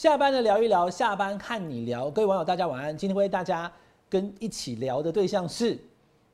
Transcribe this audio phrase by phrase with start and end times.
[0.00, 2.10] 下班了聊一聊，下班看你聊。
[2.10, 2.96] 各位网友，大家晚安。
[2.96, 3.70] 今天为大家
[4.08, 5.78] 跟一起聊的对象是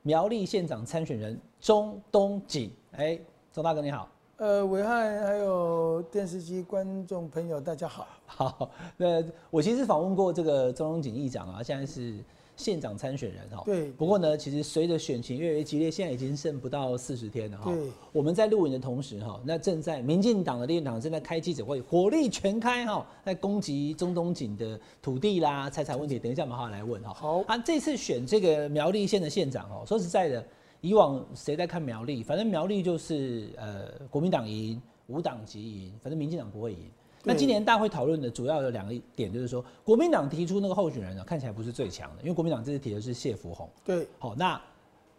[0.03, 2.71] 苗栗县长参选人钟东锦。
[2.93, 3.19] 哎，
[3.51, 4.07] 钟大哥你好。
[4.37, 8.07] 呃，伟汉还有电视机观众朋友，大家好。
[8.25, 12.23] 好，那我其实访问过这个钟东锦议长啊，现在是。
[12.57, 13.89] 县长参选人哈，对。
[13.91, 17.71] 不过呢，其实随着选情越来越激烈，现在已经剩不到四十天了哈。
[17.71, 17.89] 对。
[18.11, 26.17] 我们在录影的同时哈，那正在民进党的立院正在开记者会，火力全开哈，在攻击中东锦的土地啦、财产问题。
[26.17, 27.13] 等一下我们好好来问哈。
[27.13, 27.43] 好。
[27.47, 30.43] 啊，这次选这个苗栗县的县长哦，说实在的，
[30.81, 32.23] 以往谁在看苗栗？
[32.23, 36.79] 反正苗栗就是呃国民党赢，无党籍赢，反正民进党不会赢。
[37.23, 43.69] 那今年大会讨论的主要有两个点，就是说国民党提出那个候选人呢，看起来不是最强的，因为国民党这次提的是谢福洪。
[43.83, 44.61] 对，好，那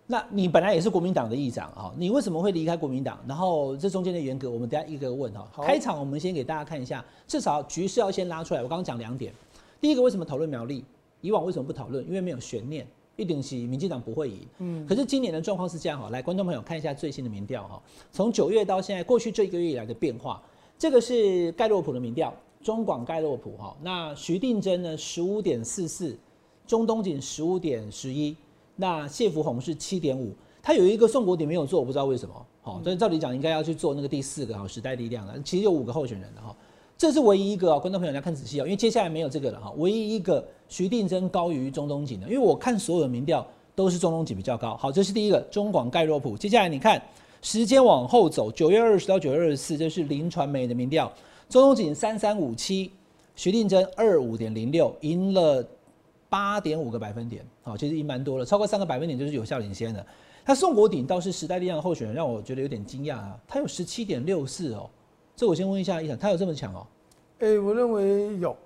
[0.06, 3.18] 那你本来也是国民党的议长啊，你为什么会离开国民党？
[3.28, 5.46] 然后这中间的缘格，我们等下一个问哈。
[5.62, 8.62] 开场我们先给大家看一下，至少局势要先拉出来。
[8.62, 9.32] 我刚刚讲两点，
[9.80, 10.82] 第一个为什么讨论苗栗？
[11.20, 12.06] 以往为什么不讨论？
[12.06, 14.38] 因为没有悬念，一定是民进党不会赢。
[14.60, 14.86] 嗯。
[14.86, 20.40] 可是今年的状况是这样哈，来，观众朋友看一下最新的民调哈，从九月到现在，过去这一个月以来的变化，
[20.78, 22.32] 这个是盖洛普的民调。
[22.60, 26.18] 中广盖洛普哈，那徐定珍呢十五点四四，
[26.66, 28.36] 中东锦十五点十一，
[28.74, 36.54] 那谢福宏是七点五，他有一个宋国鼎没有做，我不知道为什么，好，所以照理讲应该要去做那个第四个哈时代力量了，其实有五个候选人的哈，
[36.98, 47.00] 这是唯一一个啊，观众朋友你要看仔细哦，因为接下来没有这个了哈，唯一一个徐定珍高于中东锦的，因为我看所有的民调都是中东锦比较高，好，这是第一个中广盖洛普，接下来你看
[47.40, 51.12] 时间往后走，九月二十到九月二十四，这是林传媒的民调。
[51.48, 52.92] 中东锦三三五七，
[53.34, 55.66] 徐定珍二五点零六，赢了
[56.28, 60.04] 八点五个百分点，好，其实赢蛮多了，超过三个百分点就是有效领先的。
[60.44, 64.90] 他宋国鼎倒是时代力量候选人，让我觉得有点惊讶啊，他有十七点六四哦，
[65.36, 66.86] 这我先问一下一想，他有这么强哦？
[67.38, 68.56] 哎，我认为有，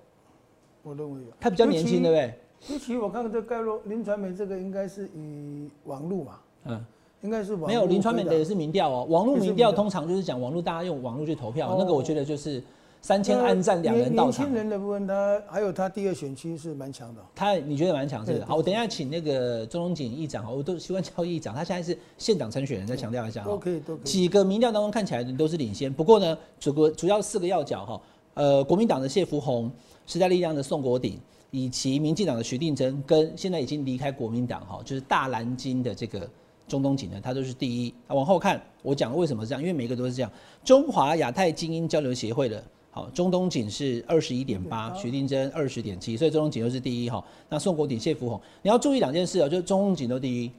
[0.81, 2.33] 我认为有，他比较年轻对不对？
[2.69, 6.85] 尤其我看这盖洛林传媒这个应该是以网络嘛，嗯。
[7.23, 12.61] 应该是没有林川美的也是民调哦，网络民调通常就是讲网络大家用网络去投票，那个我觉得就是
[13.01, 14.43] 三千暗战两人到场。
[14.43, 17.21] 年轻人的部分，他还有他第二选区是蛮强的。
[17.33, 18.43] 他你觉得蛮强是？
[18.43, 23.51] 好，我等一下请那个钟荣锦议长，我都习惯叫议长，他现在是县长参选人，再强调一下哈。
[23.51, 24.05] 都可以都可以。
[24.05, 28.01] 几个民调当中看起来都是领先，不过呢，主个主要四个要角哈，
[28.33, 29.71] 呃，国民党的谢福洪、
[30.05, 31.17] 时代力量的宋国鼎，
[31.51, 36.29] 以及民进党的徐定珍，跟现在已经离开国民党哈，就是大蓝金的这个。
[36.67, 37.93] 中东锦呢，它都是第一。
[38.07, 39.61] 往后看，我讲为什么这样？
[39.61, 40.31] 因为每一个都是这样。
[40.63, 47.23] 中华亚太精英交流协会的，好，中东锦是二十一点八，徐定珍二十点七，所以中东锦又是第一哈。
[47.49, 50.51] 那宋国鼎、谢福洪，你要注意两件事哦，就是中东锦都第一。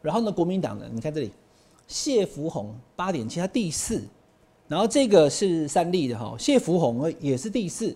[0.00, 1.30] 然后呢，国民党的，你看这里，
[1.86, 4.02] 谢福洪八点七，他第四。
[4.68, 7.94] 然后这个是三立的哈，谢福洪也是第四，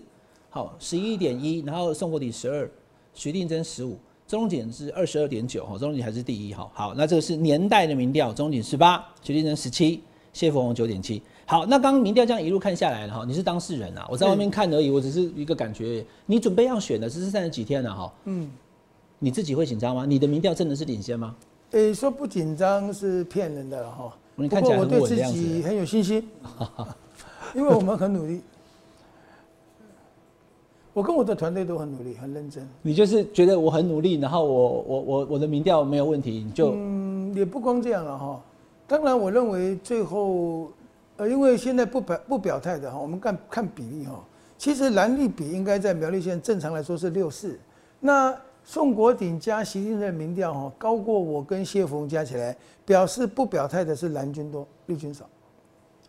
[0.49, 1.59] 好，十一点一。
[1.65, 2.69] 然后宋国鼎十二，
[3.13, 3.97] 徐定珍十五。
[4.27, 6.69] 中景是二十二点九哈，中景还是第一哈。
[6.73, 11.21] 好，那这个是年代的民调，中景十八，徐立成十七，谢凤红九点七。
[11.45, 16.05] 好，那刚刚民调这样一路看下来了哈，你是当事人啊，我在外面看而已，我只是一个感觉。
[16.25, 18.13] 你准备要选的，只是三十几天了哈。
[18.25, 18.51] 嗯，
[19.19, 20.05] 你自己会紧张吗？
[20.05, 21.33] 你的民调真的是领先吗？
[21.71, 24.13] 诶，说不紧张是骗人的哈。
[24.35, 25.61] 你看起来很稳的样子。
[25.61, 26.21] 很有信心，
[27.55, 28.41] 因为我们很努力。
[30.97, 32.67] 我跟我的团队都很努力，很认真。
[32.81, 38.41] 你就是觉得我很努力，然后我我我我的民调没有问题，你就嗯，也不光这样了哈。
[38.87, 40.71] 当然，我认为最后，
[41.17, 44.19] 呃，因为现在不表不表态的哈，我们看看比例哈。
[44.57, 47.59] 其实蓝绿比应该在苗栗县正常来说是六四。
[47.99, 55.29] 那宋国鼎加习近平民调哈高过我跟谢峰加起来，表示不表态的是蓝军多，绿军少。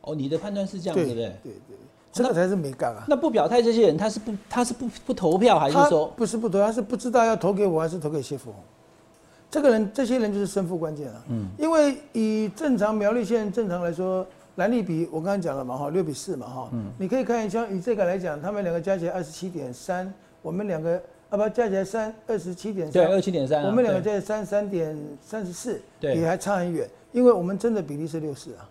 [0.01, 1.25] 哦，你的判断是这样，对不对？
[1.43, 1.77] 对对。
[2.11, 3.05] 这个才是没干啊！
[3.07, 6.59] 那不表态这些人，他是不他是不不投票，还是说不是不投？
[6.59, 8.61] 他是不知道要投给我还是投给谢富红？
[9.51, 11.25] 这个人，这些人就是胜负关键了。
[11.29, 14.27] 嗯，因为以正常苗栗县正常来说，
[14.57, 16.69] 蓝绿比我刚刚讲了嘛哈，六比四嘛哈。
[16.73, 20.13] 嗯，你可以看一下，以这个来讲，他们两个加起来二十七点三，
[20.43, 21.01] 我们两个
[21.31, 23.65] 啊不加起来三二十七点三，对，二七点三。
[23.65, 26.89] 我们两个加起来三三点三十四，对，也还差很远。
[27.13, 28.69] 因为我们真的比例是六四啊，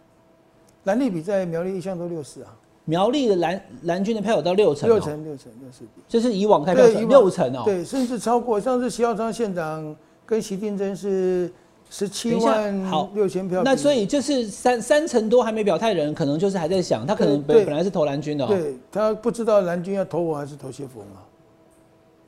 [0.83, 2.53] 蓝绿比在苗栗一向都六四啊。
[2.89, 8.57] 苗栗的蓝蓝军的票有到六成，六成六成六成，这是以往开票六成哦，对，甚至超过。
[8.61, 9.93] 上次徐耀昌县长
[10.25, 11.51] 跟徐定珍是
[11.89, 21.19] 十七万好六千票，那所以就是三三成多还没表态人，可能就是还在想，他可能本本来是投蓝军的，对他不知道蓝军要投我还是投谢福啊？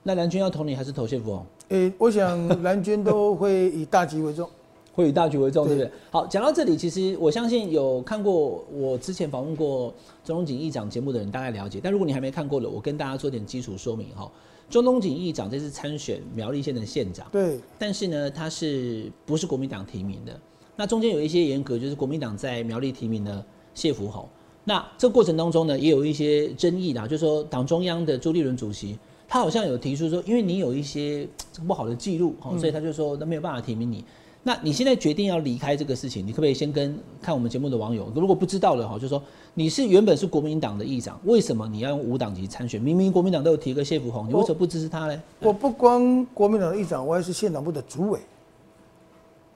[0.04, 1.42] 那蓝军要投你还是投谢福？
[1.70, 4.50] 诶，我想蓝军都会以大局为重。
[5.00, 5.90] 会以大局为重，对不对？
[6.12, 9.94] 好，讲到这里，其实我相信有看过我之前访问过
[10.24, 11.80] 中东锦议长节目的人，大概了解。
[11.82, 14.30] 但如果你还没看过的，我跟大家做点基础说明哈。
[14.70, 20.40] 中东锦议长这次参选苗栗县的县长，对，但是呢，他是不是国民党提名的？
[20.76, 23.44] 那中间有一些严格，就是国民党在苗栗提名的
[23.74, 24.28] 谢福宏。
[24.66, 28.96] 那这过程当中呢，也有一些争议啦，就是说党中央的朱立伦主席，
[29.28, 31.28] 他好像有提出说，因为你有一些
[31.68, 34.06] 不好的记录，所以他就说那没有办法提名你。
[34.42, 39.22] 那你现在决定要离开这个事情，你可不可以先跟看我们节目的网友，如果不知道的哈，就说
[39.54, 42.82] 你是原本是国民党的议长，为什么你要用无党籍参选？
[42.82, 45.22] 明明国民党都有提个谢福洪，你为什么不支持他呢？
[45.42, 48.20] 我不光国民党的议长，我还是县党部的主委，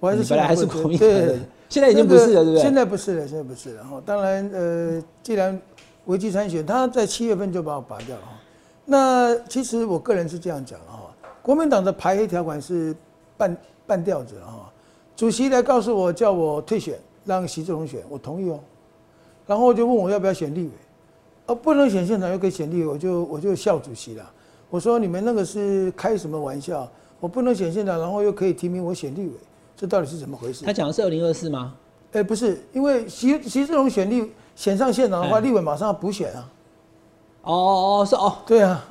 [0.01, 1.39] 我还是本来还是国民党的，
[1.69, 2.62] 现在已经不是了，对不对？
[2.62, 4.03] 现在不是了，现在不是了哈。
[4.06, 5.59] 当然，呃，既然
[6.06, 8.31] 违纪参选，他在七月份就把我拔掉了哈。
[8.86, 11.09] 那其实我个人是这样讲哈，
[11.41, 12.94] 国民党的排黑条款是
[13.38, 13.57] 半
[13.88, 14.62] 半吊子哈。
[15.15, 18.60] 主席来告诉我，叫我退选，让习志龙选，我同意哦。
[19.45, 20.69] 然后就问我要不要选立委，
[21.48, 24.31] 哦，不能选县长又可以选立委，我就我就笑主席了。
[24.69, 26.89] 我说你们那个是开什么玩笑？
[27.19, 29.33] 我不能选县长，然后又可以提名我选立委，
[29.77, 30.65] 这到底是怎么回事？
[30.65, 31.75] 他讲的是二零二四吗？
[32.13, 36.50] 哎，不是，因为习习志龙选立选上县长的话，立委马上要补选啊。
[37.44, 38.86] 哦哦哦，是哦，对啊。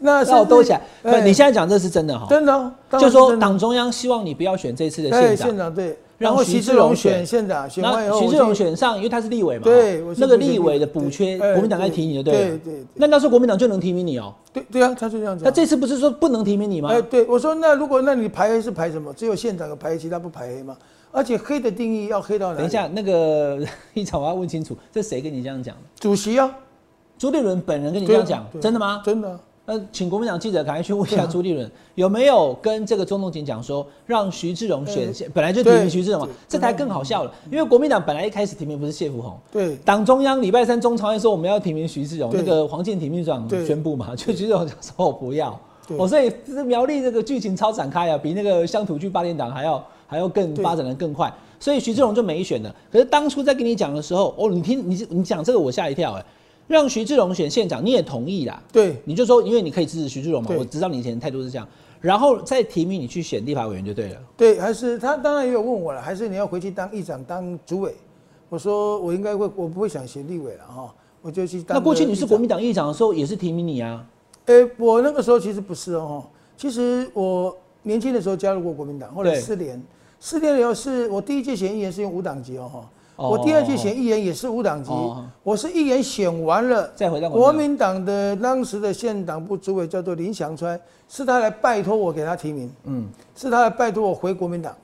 [0.00, 2.26] 那我兜起来，不，你现在讲这是真的哈？
[2.28, 15.44] 真的，就说党中央希望你不要选这次的县长，县长对，然后徐志荣选县长，选完以后徐志荣选上，因为他是立委嘛，对，那个立委的补缺，国民党在提你的，对对对，那那时候国民党就能提名你哦，对对啊，他就这样子。
[15.44, 16.88] 那这次不是说不能提名你吗？
[16.90, 19.12] 哎，对，我说那如果那你排黑是排什么？
[19.12, 20.76] 只有县长有排黑，其他不排黑吗？
[21.12, 22.58] 而且黑的定义要黑到哪？
[22.58, 23.58] 等一下，那个
[23.92, 25.82] 一场我要问清楚，这谁跟你这样讲的？
[25.98, 26.50] 主席啊，
[27.18, 29.02] 朱立伦本人跟你这样讲，真的吗？
[29.04, 29.38] 真的。
[29.72, 37.32] 那请国民党记者赶快去问一下朱立伦有没有跟这个中东锦讲说，让徐志荣选，本来就提名徐志荣嘛，这才更好笑了。
[37.52, 45.56] 因为国民党本来一开始提名不是谢福洪，对，党中央礼拜三中常委说我们要提名徐志荣，那个黄健庭秘书长宣布嘛，就徐志荣说我不要，
[45.96, 52.74] 我所以这苗栗这个剧情超展开啊，比那个乡土剧八点档还要还要更发展的更快，所以徐志荣就没选了。
[52.90, 56.24] 可是当初在跟你讲的时候，哦，你听你你讲这个我吓一跳哎。
[56.70, 58.62] 让徐志荣选县长，你也同意啦？
[58.70, 60.54] 对，你就说，因为你可以支持徐志荣嘛。
[60.56, 61.66] 我知道你以前态度是这样，
[62.00, 64.20] 然后再提名你去选立法委员就对了。
[64.36, 67.92] 对，还是他当然也有问我了，还是你要回去当议长、当主委？
[68.48, 71.76] 我说我应该会，我不会想选立委了哈，我就去当。
[71.76, 74.06] 那过去你是国民党议长的时候，也是提名你啊？
[74.46, 76.22] 哎，我那个时候其实不是哦，
[76.56, 79.82] 其实我年轻的时候加入过国民党，后来四年，
[80.20, 82.88] 四年以后是我第一届选议员是用五党籍哦哈。
[83.28, 84.90] 我第二届选议员也是无党籍，
[85.42, 93.06] 我是议员选完了，再回到国民党的当时的县党部主委叫做林祥川，是他来拜托我给他提名，嗯，
[93.36, 94.74] 是他来拜托我回国民党，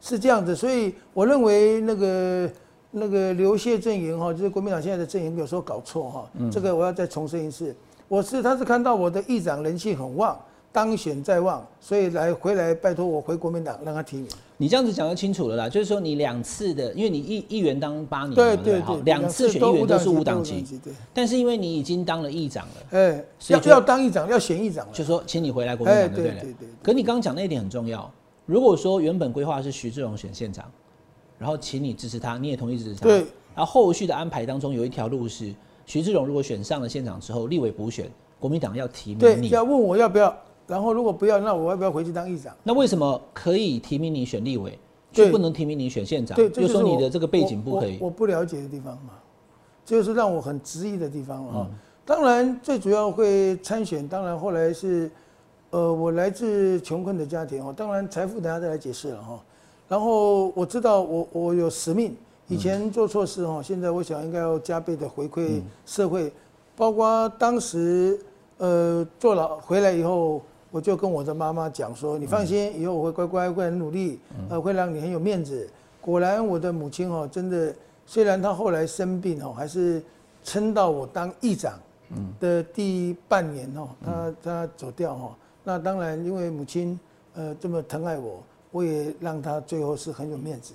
[0.00, 2.50] 是这样子，所以我认为那个
[2.90, 7.72] 那个刘谢阵营哈，就是国民党现在的阵营有时候搞错哈，这个我要再重申一次，
[8.08, 10.36] 我是他是看到我的议长人气很旺。
[10.70, 14.28] 当选在望，所以来回来拜托我回国民党让他提名。
[14.60, 20.92] 你这样子讲就清楚了啦，就是说你两次的，因为你议议员当八年，对对对，两次选议员都是无党籍，对。
[21.14, 26.68] 但是因为你已经当了议长了，哎，要要当议长要选议长了，就说请你回来国民党，对对对。
[26.82, 28.12] 可你刚刚讲那一点很重要，
[28.46, 30.64] 如果说原本规划是徐志荣选县长，
[31.38, 33.18] 然后请你支持他，你也同意支持他，对。
[33.54, 35.54] 然后后续的安排当中有一条路是，
[35.86, 38.10] 徐志荣如果选上了县长之后，立委补选，
[38.40, 40.36] 国民党要提名你，要问我要不要。
[40.68, 42.54] 然后如果不要，那我要不要回去当议长？
[42.62, 44.78] 那为什么可以提名你选立委，
[45.10, 46.36] 却不能提名你选县长？
[46.36, 47.96] 对，就说你的这个背景不可以。
[47.98, 49.14] 我不了解的地方嘛，
[49.82, 51.66] 就是让我很质疑的地方啊。
[52.04, 55.10] 当然，最主要会参选，当然后来是，
[55.70, 57.72] 呃，我来自穷困的家庭哦。
[57.74, 59.40] 当然，财富等下再来解释了哈。
[59.88, 62.14] 然后我知道我我有使命，
[62.46, 66.30] 以前做错事哈，现在我想应该要加倍的回馈社会，
[66.76, 68.20] 包括当时
[68.58, 70.42] 呃坐牢回来以后。
[70.70, 74.20] 我就跟我的妈妈讲说：“你放心，以后我会乖乖会很努力，
[74.50, 75.68] 呃，会让你很有面子。”
[76.00, 77.74] 果然，我的母亲哦，真的，
[78.06, 80.02] 虽然她后来生病哦，还是
[80.44, 81.78] 撑到我当议长
[82.38, 85.36] 的第半年哦，她她走掉哈。
[85.64, 86.98] 那当然，因为母亲
[87.34, 90.72] 呃这么疼爱我，我也让她最后是很有面子。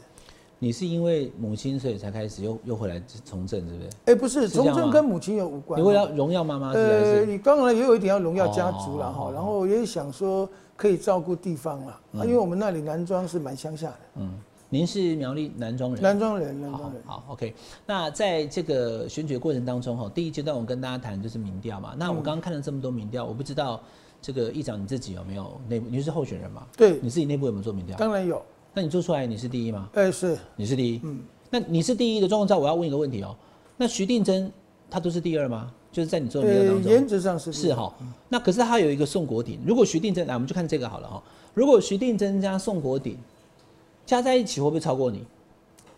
[0.64, 3.90] 你是因为母亲所以才开始又又回来从政，是不是？
[4.06, 5.78] 哎，不是，从政跟母亲有无关。
[5.78, 6.72] 你为了荣耀妈妈？
[6.72, 9.30] 呃，你当然也有一点要荣耀家族了哈。
[9.34, 13.98] 然后也想说可以照顾地方了啊，因为我们那里南庄是蛮乡下的。
[14.22, 14.40] 嗯，
[14.70, 16.02] 您是苗栗南庄人？
[16.02, 17.02] 南庄人，南庄人。
[17.06, 17.54] 好，OK。
[17.86, 21.94] 那在这个选举过程当中哈，第一阶段我跟大家谈就是民调嘛。
[21.98, 23.82] 那我刚刚看了这么多民调，我不知道
[24.22, 25.88] 这个议长你自己有没有内部？
[25.90, 26.66] 你是候选人嘛？
[26.78, 27.98] 对，你自己内部有没有做民调？
[27.98, 28.42] 当然有。
[28.74, 29.90] 那你做出来你是第一吗？
[29.94, 31.00] 哎，是，你是第一。
[31.04, 33.36] 嗯，那你是第一的状况下，我要问一个问题哦。
[33.78, 34.52] 那徐定珍
[34.90, 35.72] 他都是第二吗？
[35.92, 37.94] 就是在你做的民调当中，原则上是是哈。
[38.30, 41.22] 那可是他有一个宋国鼎，如果徐定珍来，我们就看这个好了哈。
[41.54, 43.16] 如果徐定珍加宋国鼎
[44.06, 45.24] 加在一起，会不会超过你？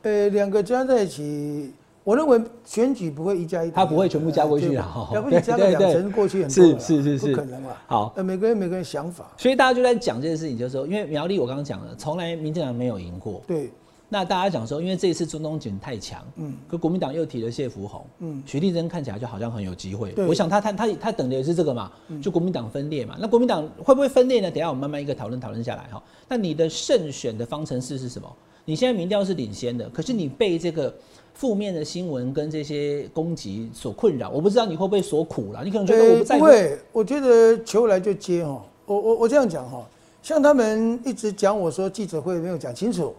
[0.02, 1.72] 呃，两个加在一起。
[2.06, 7.76] 我认为选举不会一加一，他不会全部加过去啊，要不你加个两成过去很多是是是是，不可能了。
[7.88, 13.42] 好，呃，每个人每个人想法，所以大家就在讲这件事情，就是说，因为苗栗我刚刚讲了，从来民进党没有赢过。
[13.48, 13.72] 对。
[14.08, 20.14] 那大家讲说，因为这一次中东锦太强，嗯，可国民党又提了谢福洪，嗯，徐立珍看起来就好像很有机会。
[20.28, 23.18] 我想他他他他等的也是这个嘛，就国民党分裂嘛。
[23.20, 24.52] 那国民党会不会分裂呢？
[24.52, 26.02] 等下我们慢慢一个讨论讨论下来哈。
[26.30, 28.32] 那你的胜选的方程式是什么？
[28.64, 30.94] 你现在民调是领先的，可是你被这个。
[31.36, 35.64] 负面的新闻跟这些攻击所困扰，我不知道你会不会所苦了。
[35.66, 36.40] 你可能觉得我不在乎。
[36.40, 38.64] 不会，我觉得球来就接哈。
[38.86, 39.86] 我我我这样讲哈，
[40.24, 43.14] 像他们一直讲我说记者会没有讲清楚，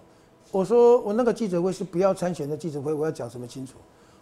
[0.50, 3.74] 我说我那个记者会是不要参选的记者会，我要讲什么清楚？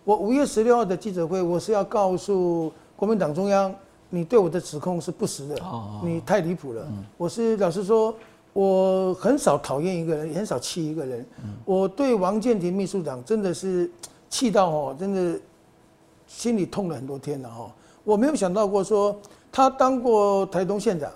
[0.02, 3.72] 我五月十六号的记者会，我是要告诉国民党中央，
[4.10, 5.56] 你对我的指控是不实的，
[6.02, 6.84] 你太离谱了。
[7.16, 8.12] 我是老实说。
[8.54, 11.26] 我很少讨厌一个人，也很少气一个人。
[11.64, 13.90] 我对王建廷秘书长真的是
[14.30, 15.38] 气到哦，真的
[16.26, 17.70] 心里痛了很多天了哈。
[18.04, 19.20] 我没有想到过说
[19.50, 21.10] 他当过台东县长，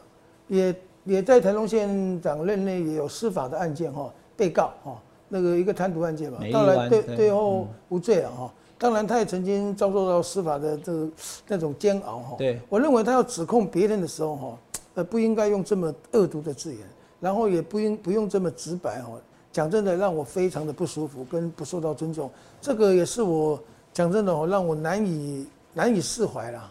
[0.48, 8.52] 也也在台东县长任内也有司法的案件哈，被告哈那个一个贪渎案件嘛，当然对最后无罪了哈。
[8.76, 11.08] 当然他也曾经遭受到司法的这个
[11.46, 12.34] 那种煎熬哈。
[12.36, 14.58] 对，我认为他要指控别人的时候哈，
[14.94, 16.80] 呃不应该用这么恶毒的字眼。
[17.20, 19.20] 然后也不用不用这么直白哦，
[19.50, 23.58] 讲真的让我非常的不舒服跟不受到尊重，这个也是我
[23.92, 26.70] 讲真的哦让我难以难以释怀啦，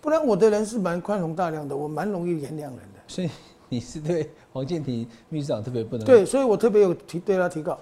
[0.00, 3.00] 不然我的人是蛮宽容大量的，我蛮容易原谅人的。
[3.08, 3.30] 所以
[3.68, 7.78] 你是对王建庭秘书长特别不能对，所以我特别有提对他提告。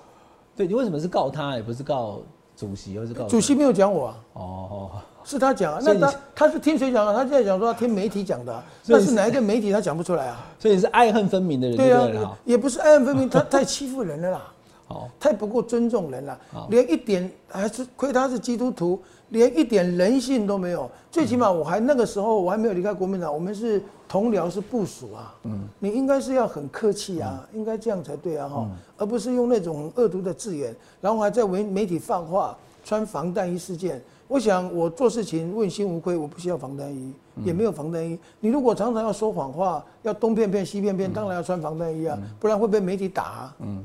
[0.56, 2.20] 对你为什么是告他，也不是告
[2.56, 4.16] 主席，而是告主席没有讲我啊？
[4.34, 4.90] 哦。
[5.24, 7.12] 是他讲啊，那他他是听谁讲啊？
[7.12, 10.46] 他现在讲说他听媒体讲的，那是哪一个媒体他讲不出来啊？
[10.58, 14.52] 所以是爱恨分明的人，对啊，也不是爱恨分明，他 太欺负人了啦，
[14.88, 20.90] 哦，太不够尊重人了，连一点还是亏他是基督徒，连一点人性都没有。
[21.10, 34.00] 最起码我还那个时候我还没有离开国民党，我们是同僚是部属啊，嗯，你应该是要很客气啊，应该这样才对啊哈，而不是用那种恶毒的字眼，然后还在为媒体放话穿防弹衣事件。
[34.30, 37.12] 我想我做事情问心无愧，我不需要防弹衣，
[37.44, 38.16] 也没有防弹衣。
[38.38, 43.52] 你如果常常要说谎话，要东骗骗西骗骗，当然要穿防弹衣啊，不然会被媒体打。
[43.58, 43.84] 嗯，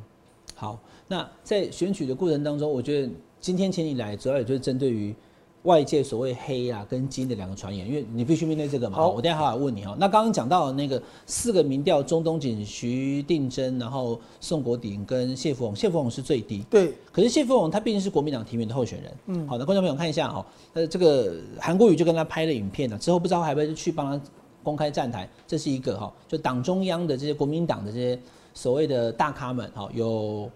[0.54, 3.10] 好，那在选举的过程当中，我觉得
[3.42, 5.16] 今天请你来，主要也就是针对于。
[5.66, 8.96] 外界所谓黑啊跟金的两个传言，因为你必须面对这个嘛。
[8.96, 9.96] 好，我等下好好问你哈。
[10.00, 16.64] 那刚刚讲到那个四个民调，中东锦、徐定珍，然后宋国鼎跟谢富宏，谢富宏是最低。
[16.70, 16.94] 对。
[17.12, 19.14] 可是谢富宏他毕竟是国民党提名的候选人。
[19.28, 19.48] 嗯。
[19.48, 24.26] 好的，观众朋友看一下哈，呃，这个韩国瑜就跟他拍了影片了，之后不知道还会去帮他
[24.64, 28.20] 公开站台，这是一个哈，就党中央的这些国民党的这些
[28.54, 30.50] 所谓的大咖们哈，有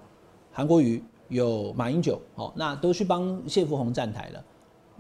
[0.52, 4.44] 韩国瑜，有马英九，好，那都去帮谢富宏站台了。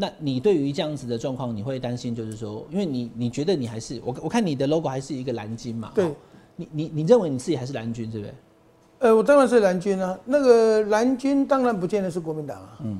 [0.01, 5.91] 那你对于这样子的状况，你会担心，就是说，因为你你觉得你还是我我看你的 logo 还是一个蓝军嘛？
[5.93, 6.09] 对，
[6.55, 8.33] 你你你认为你自己还是蓝军，对不对？
[8.99, 10.17] 呃，我当然是蓝军啊。
[10.23, 12.79] 那个蓝军当然不见得是国民党啊。
[12.81, 12.97] 嗯。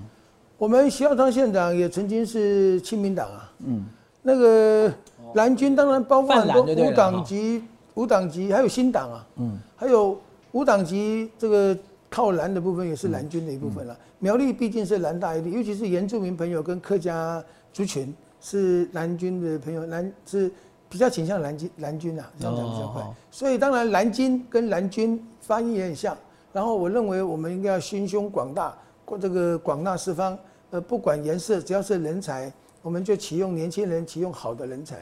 [0.58, 3.50] 我们徐耀昌县长也曾经是亲民党啊。
[3.66, 3.86] 嗯。
[4.22, 4.94] 那个
[5.36, 7.64] 蓝军当然包括很多无党籍、
[7.94, 9.26] 无党籍，还有新党啊。
[9.38, 9.58] 嗯。
[9.78, 10.20] 还有
[10.52, 11.78] 无党籍这个。
[12.10, 13.98] 靠蓝的部分也是蓝军的一部分了。
[14.18, 20.52] 苗栗毕竟是蓝大一地，尤其是原住民朋友跟客家族群是蓝军的朋友，蓝是
[20.90, 23.04] 比较倾向蓝军蓝军啊，这样讲比较快。
[23.30, 26.18] 所以当然蓝军跟蓝军发音也很像。
[26.52, 28.76] 然后我认为我们应该要心胸广大，
[29.22, 30.38] 这个广纳四方，
[30.72, 32.52] 呃，不管颜色，只要是人才，
[32.82, 34.98] 我们就启用年轻人，启用好的人才。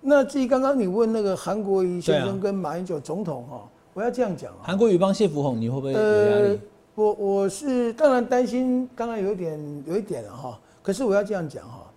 [0.00, 3.68] 那至于刚刚你问那个韩国瑜先生跟马英九总统哈。
[3.94, 6.60] 我要这样讲啊，韩国瑜帮谢福洪，你会不会有压力？
[6.94, 10.58] 我我是当然担心，刚刚有一点有一点了哈。
[10.82, 11.90] 可是我要这样讲哈，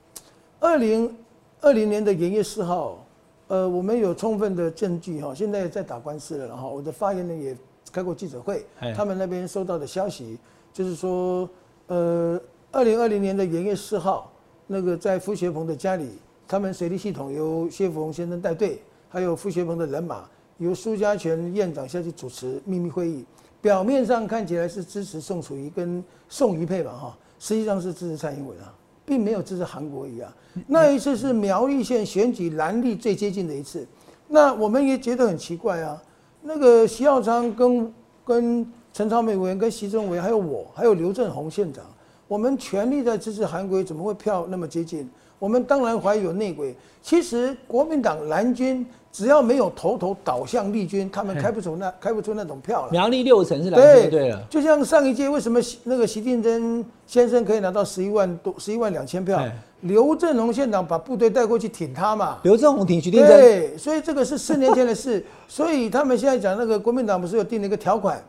[0.60, 1.14] 二零
[1.62, 3.06] 二零年的元月四号，
[3.48, 6.68] 呃，我们有充分的证据哈，现在在打官司了哈。
[6.68, 7.56] 我的发言人也
[7.92, 10.38] 开过记者会，他们那边收到的消息
[10.74, 11.50] 就是说，
[11.88, 12.40] 呃，
[12.72, 14.32] 二零二零年的元月四号，
[14.68, 16.10] 那个在傅学鹏的家里，
[16.46, 20.30] 他们水利系统由谢福洪先生带队，还有傅学鹏的人马。
[20.58, 23.26] 由苏家全院长下去主持秘密会议，
[23.62, 28.74] 表面上看起来是支持宋楚瑜跟宋瑜配吧哈，实际上是支持蔡英文啊，
[29.06, 30.34] 并没有支持韩国瑜啊。
[30.68, 33.86] 那一次是苗栗县选举蓝绿最接近的一次，
[34.28, 36.02] 那我们也觉得很奇怪啊。
[36.42, 37.94] 那个徐耀昌跟
[38.24, 41.84] 跟陈超美委员、跟习政委员，还有我，还有刘正宏县长，
[42.30, 45.10] 我们全力在支持韩国瑜，怎么会票那么接近？
[45.40, 46.76] 我们当然怀疑有内鬼。
[47.02, 52.92] 其实国民党蓝军只要没有头头倒向立军，他们开不出那开不出那种票了。
[52.92, 59.40] 苗栗六成是蓝军对了，就像上一届为什么那个习定真先生可以拿到十一万多、十一万两千票？
[59.82, 62.40] 刘振宏县长把部队带过去挺他嘛？
[62.42, 65.24] 刘振宏挺徐定真，对，所以这个是四年前的事。
[65.48, 68.20] 所以他们现在讲那个国民党不是有定了一个条款？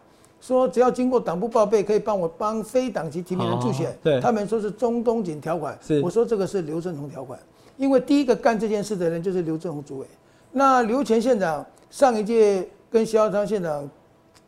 [0.46, 3.92] 说只要经过党部报备，可以帮我帮非党籍提名人助选。
[4.00, 5.76] 对，他们说是中东锦条款。
[5.82, 7.36] 是，我说这个是刘振宏条款，
[7.76, 10.06] 因为第一个干这件事的人就是刘振宏主委。
[10.52, 13.90] 那刘前县长上一届跟徐耀昌县长，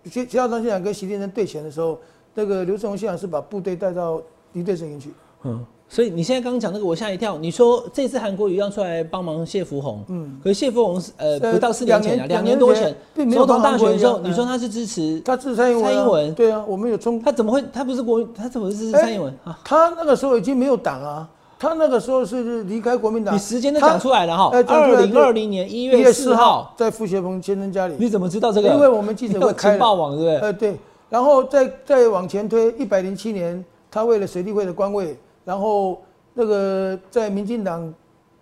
[0.04, 1.98] 徐徐耀昌县长跟习近平对选的时候，
[2.32, 5.10] 那个刘振宏县长是把部队带到敌对阵营去。
[5.42, 5.66] 嗯。
[5.90, 7.38] 所以你现在刚刚讲那个，我吓一跳。
[7.38, 17.64] 你说这次韩国瑜要出来帮忙谢福洪，嗯，可是谢福洪是呃不到四年前啊，两年多前总统大选的时候，你说他是支持他支持蔡英文，蔡英文对啊，我们有中，他怎么会？
[17.72, 19.58] 他不是国，他怎么支持蔡英文啊？
[19.64, 21.26] 他那个时候已经没有党啊，
[21.58, 23.34] 他那个时候是离开国民党。
[23.34, 27.94] 你时间都讲出来了哈，二零二零年一月四号在傅学鹏先生家里。
[27.98, 28.68] 你怎么知道这个？
[28.68, 30.38] 因为我们记者会 情报网对不对？
[30.40, 30.76] 呃对，
[31.08, 35.18] 然后再再往前推一百零七年，他为了水利会的官位，
[35.48, 35.98] 然后。
[36.40, 37.92] 那个在民进党，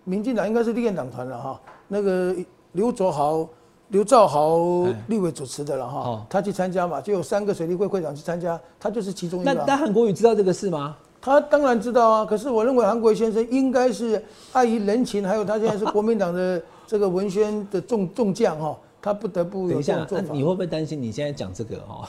[0.03, 1.59] 民进党应该是立院党团了哈。
[1.87, 2.35] 那个
[2.73, 3.47] 刘卓豪、
[3.87, 9.51] 刘兆豪立委主持的了哈，他去参加嘛，就有三个水利会会长去参加，他就是其中一个。
[9.51, 10.95] 那那韩国瑜知道这个事吗？
[11.19, 14.23] 他当然知道啊，可是我认为韩国瑜先生应该是
[14.53, 20.25] 碍于人情，还有他现在是国民党的这个文宣的重重将哈，他不得不有这种做法。
[20.33, 22.07] 你会不会担心你现在讲这个哈？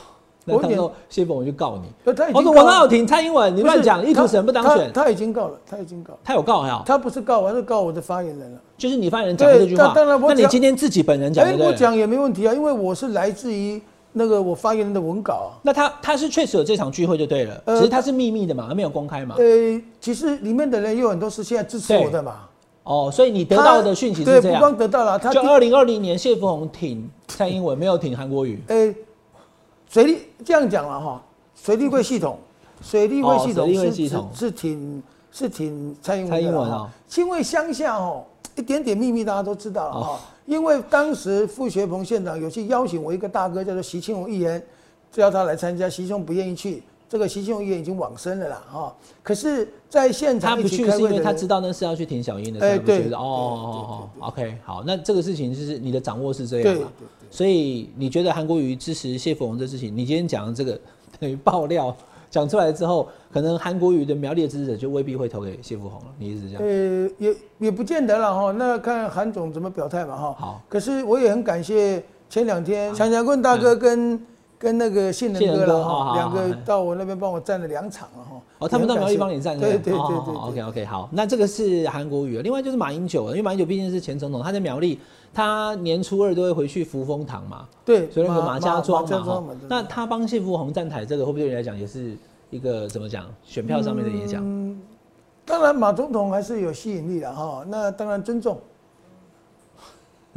[0.55, 2.13] 我到时候谢凤我就告你。
[2.33, 3.55] 我说我哪有挺蔡英文？
[3.57, 4.93] 你乱讲，意图使人不当选。
[4.93, 6.19] 他已经告了，他已经告。
[6.25, 6.83] 他有告呀？
[6.87, 8.61] 他不是告，我是告我的发言人了。
[8.77, 9.93] 就是你发言人讲这句话。
[9.95, 13.81] 当然，那你今天自己本人讲，我讲也没问题啊，因为我是来自于
[14.13, 15.53] 那个我发言人的文稿。
[15.63, 19.35] 那他他是确实有这场聚会就对了，只是他是秘密的嘛，没有公开嘛。
[19.39, 22.37] 呃，其实里面的人有很多是现在支持我的嘛。
[22.85, 24.43] 哦，所以你得到的讯息是这样。
[24.43, 28.63] 对，不光得到了，他就二零二零年谢凤宏挺蔡英文，没有挺韩国瑜。
[28.69, 28.95] 呃。
[29.89, 31.23] 水利这样讲了哈，
[31.55, 32.39] 水利会系统，
[32.83, 38.25] 水利会系统是是挺是挺蔡英文的哈，因为乡下哦
[38.57, 44.63] 一点点秘密大家都知道了哈，因为当时傅学鹏县长有去邀请我一个大哥叫做徐庆荣议员，
[45.11, 56.93] 叫他来参加，习兄不愿意去，这个习近平议员已经往生了啦哈，可是在现场他不去是因为他知道那是要去挺小英的，哎对，哦哦哦，OK 好，那这个事情就是你的掌握是这样嘛？
[57.31, 60.79] 所以你觉得韩国瑜支持谢富红这事情，你今天讲的这个
[61.19, 61.97] 等于爆料
[62.31, 66.07] 讲出来之后，可能韩国瑜的苗栗支持者就未必会投给谢富红了。
[66.19, 66.63] 你意思是这样？
[66.63, 70.35] 呃，也也不见得了哈，那看韩总怎么表态嘛哈。
[70.39, 74.21] 好，可是我也很感谢前两天强强棍大哥跟。
[74.59, 78.41] 跟那个信仁哥了哈，两个到我那边帮我站了两场了哈。
[78.59, 80.35] 哦，他们到苗栗帮你站，对对对对。
[80.35, 82.43] OK OK，好，那这个是韩国语。
[82.43, 84.99] 另外就是马英九，因为马英九毕竟是前总统，他在苗栗，
[85.33, 87.69] 他年初二都会回去扶风堂嘛。
[87.85, 89.45] 对，所以那个马家庄嘛。
[89.69, 92.17] 那他帮谢福红站台，这个会不会对你来讲也是
[92.51, 94.43] 一个怎么讲选票上面的影响？
[94.45, 94.81] 嗯，
[95.45, 97.65] 当然马总统还是有吸引力的哈。
[97.69, 98.59] 那当然尊重，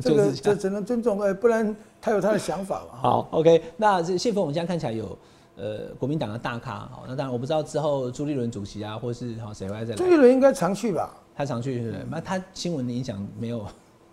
[0.02, 1.76] 这个这只能尊重哎，不然。
[2.04, 2.98] 他有他的想法嘛？
[3.00, 3.62] 好，OK。
[3.78, 5.16] 那这谢峰，我们现在看起来有
[5.56, 9.96] 呃国民党的大咖，好，那当然我不知道之后朱立伦主席啊，或是好谁会再来。
[9.96, 11.16] 朱立伦应该常去吧？
[11.36, 12.04] 他常去是？
[12.10, 13.64] 那他新闻的影响没有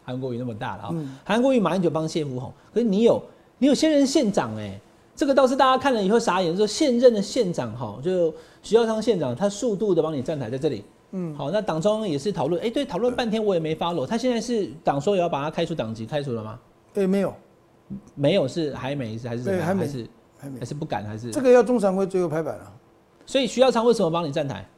[0.05, 0.95] 韩国瑜那么大了啊。
[1.25, 3.23] 韩国瑜马英九帮谢福洪，可是你有
[3.57, 4.79] 你有现任县长哎，
[5.17, 8.31] 这个倒是大家看了以后傻眼，说现任的县长哈，就
[8.63, 10.85] 徐耀昌县长，他速度的帮你站台在这里。
[11.13, 16.59] 嗯，好，那党中央也是讨论，哎，对，讨论半天我也没发落，他现在是党说也要把他开除党籍，开除了吗？
[16.93, 17.35] 对，没有。
[18.15, 22.71] 没有是还没是还是对还没是还没还是不敢还是这个要中常会最后拍板了。
[23.25, 24.69] 所以徐耀昌为什么帮你站台？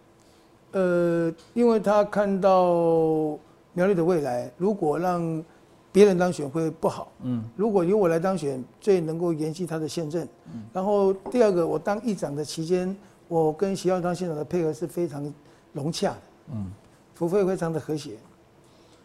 [0.70, 3.36] 呃，因为他看到
[3.72, 5.44] 苗栗的未来，如果让
[5.90, 7.10] 别人当选会不好。
[7.24, 7.42] 嗯。
[7.56, 10.22] 如果由我来当选，最能够延续他的宪政。
[10.54, 10.62] 嗯。
[10.72, 15.34] 然后第二个，我当议长的期间，我跟徐耀昌县长的配合是非常
[15.72, 16.22] 融洽的。
[16.52, 16.70] 嗯。
[17.14, 18.18] 福会非常的和谐。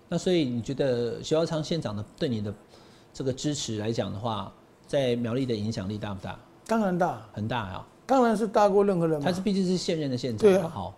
[0.08, 2.54] 那所以你觉得徐耀昌县长的对你的？
[3.18, 4.52] 这个支持来讲的话，
[4.86, 6.38] 在苗栗的影响力大不大？
[6.68, 7.88] 当然大，很大啊！
[8.06, 9.22] 当然是大过任何人。
[9.22, 10.40] 他是毕竟是现任的县长。
[10.40, 10.68] 对啊。
[10.68, 10.94] 好，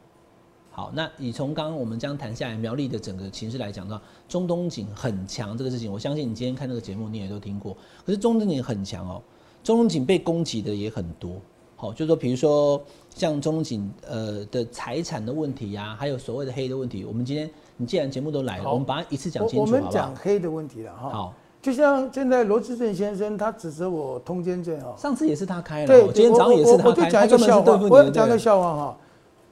[0.72, 7.78] 好，那你从刚刚我们将谈下来，苗栗的整个情势来讲的话，中东锦很强这个事情，我相信你今天看那个节目你也都听过。
[8.04, 9.22] 可是中东锦很强哦，
[9.64, 11.40] 中东锦被攻击的也很多。
[11.78, 12.82] 好，就说比如说
[13.16, 19.72] 像中景呃的财产的问题呀，还有所谓的黑的问题，我们今天你既然节目都来了，我们把它一次讲清楚？
[19.72, 21.10] 我们讲黑的问题了哈。
[21.10, 21.34] 好。
[21.60, 24.96] 就像现在罗志正先生，他指责我通奸罪哈。
[24.98, 26.90] 上次也是他开的，对，今天早上也是他开。
[26.90, 28.98] 我就讲一个笑话，我讲个笑话哈。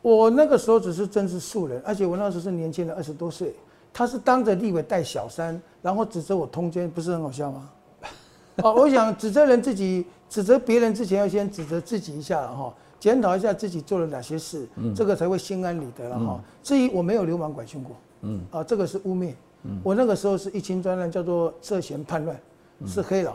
[0.02, 3.54] 我那个时候只是真是素人，而且我那时候是年轻人，二十多岁。
[3.92, 7.70] 他是当着立委带小三，然后指责我通奸，不是很好笑吗？
[8.58, 16.42] 哦，我想指责人自己，指责别人之前要先指责自己一下了哈，检讨一下自己做了哪些事，这个才会心安理得了哈。
[16.64, 19.34] 至于我没有流氓拐训过，嗯，啊，这个是污蔑。
[19.64, 22.40] 嗯我那个时候是一清专案，叫做涉嫌叛乱，
[22.86, 23.34] 是黑佬，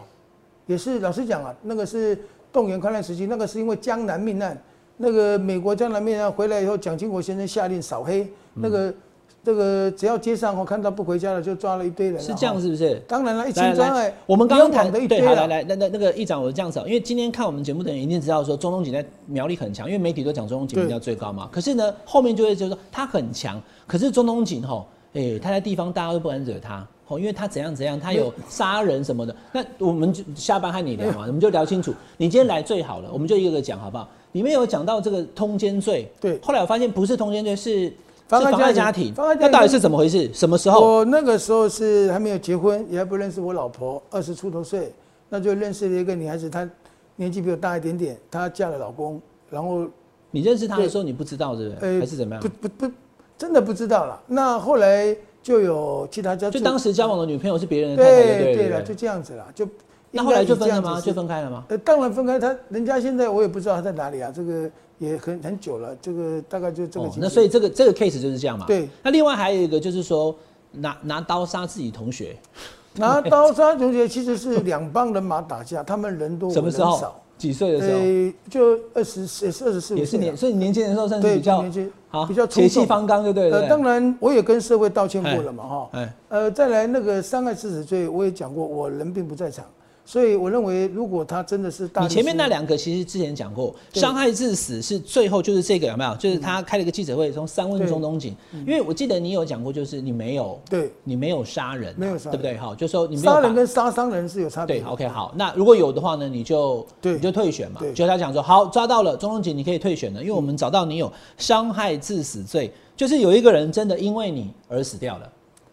[0.67, 2.19] 也是老实讲啊，那个是
[2.53, 4.57] 动员戡乱时期，那个是因为江南命案，
[4.97, 8.95] 那个美国江南命案回来以后，蒋经国先生下令扫黑，那个。
[9.43, 12.21] 这个只要街上我看到不回家了，就抓了一堆人。
[12.21, 13.01] 是这样是不是？
[13.09, 14.13] 当然了，一清专案。
[14.27, 21.49] 我们刚刚谈的一堆来来，那那那个议长，我这样子，因为今天看我们节目的人一定知道说，中东锦在苗栗很强，因为媒体都讲中东锦比较最高嘛。
[21.51, 29.35] 可是呢，后面就会就是说他很强，可是中东锦吼，哎，他在地方大家都不敢惹他，哦，因为他怎样怎样，他有杀人什么的。
[29.53, 31.95] 那我们就下班和你聊嘛，我们就聊清楚。
[32.19, 34.07] 你今天来最好了，我们就一个个讲好不好？
[34.33, 36.39] 里面有讲到这个通奸罪，对。
[36.43, 37.91] 后来我发现不是通奸罪，是。
[38.31, 40.33] 妨碍家庭，那到底是怎么回事？
[40.33, 40.99] 什么时候？
[40.99, 44.93] 我那个时候是还没有结婚，也还不认识我老婆，二十出头岁，
[45.29, 46.69] 那就认识了一个女孩子，她
[47.17, 49.85] 年纪比我大一点点，她嫁了老公，然后
[50.31, 51.99] 你认识她的时候你不知道是不是？
[51.99, 52.41] 还是怎么样？
[52.41, 52.95] 不不不，
[53.37, 54.23] 真的不知道了。
[54.29, 59.67] 那后来就有其他家，就当时交往的女朋友是别人的太太，对对了，就这样子了，就。
[60.11, 61.01] 那后来就分了吗？
[61.01, 61.65] 就分开了吗？
[61.69, 62.39] 呃，当然分开。
[62.39, 65.97] 他人家现在我也不知道他在哪里啊，这个也很很久了。
[66.03, 67.09] 这个大概就这个。
[67.17, 68.67] 那所以这个这个 case 就是这样嘛。
[68.67, 68.89] 对。
[69.03, 70.35] 那另外还有一个就是说，
[70.73, 72.37] 拿拿刀杀自己同学。
[72.95, 77.15] 拿刀杀同学其实是两帮人马打架，他们人多 什么时候？
[77.39, 77.99] 几岁的时候？
[77.99, 83.51] 呃，就二十也是二十四也是年，所以年轻人时候算是比较年轻，好比较血气方刚，对不对？
[83.51, 85.89] 呃，当然我也跟社会道歉过了嘛，哈。
[85.93, 86.15] 哎。
[86.29, 89.65] 呃，再来那个伤害致死罪，我也讲过，我人并不在场。
[90.11, 96.13] 所以我认为，如果他真的是大，你前面那两个其实之前讲过，伤害致死是最后就是这个有没有？
[96.17, 98.35] 就是他开了一个记者会，从三问中东锦，
[98.67, 102.57] 因为我记得你有讲过，就是你没有，对，你没有杀人，没有杀，对不对？
[102.57, 104.81] 好，就说你杀人跟杀伤人是有差别。
[104.81, 107.81] 对，OK，好，那如果有的话呢，你就对，你就退选嘛。
[107.95, 115.33] 就他讲说，好，抓到了中东锦，你可以退选了，因为我们找到你有伤害致死罪，就是有一个人真的因为你而死掉了。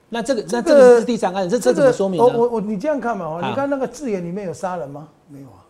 [0.09, 2.23] 那这个那这个是第三案，这这怎么说明呢？
[2.25, 5.09] 我我我你这样看嘛，哦，你看那个字眼里面有杀人吗？
[5.27, 5.65] 没有啊。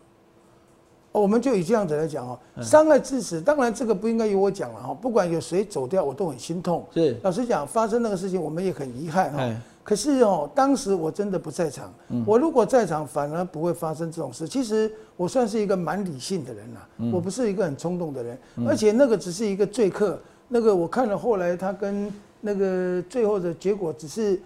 [1.11, 4.93] 我们就以这样子来讲哦，伤害致死，当然这个不应该由我讲了哈。
[4.93, 6.85] 不管有谁走掉，我都很心痛。
[6.93, 9.55] 是，老实讲，发生那个事情，我们也很遗憾哈。
[9.83, 11.91] 可是哦，当时我真的不在场。
[12.23, 14.47] 我如果在场，反而不会发生这种事。
[14.47, 18.37] 其实我算是一个蛮理性的人呐，我不是一个很冲动的人。
[18.67, 22.13] 而且那个只是一个罪客，那个我看了后来他跟。
[22.41, 24.39] 那个最后的结果只是，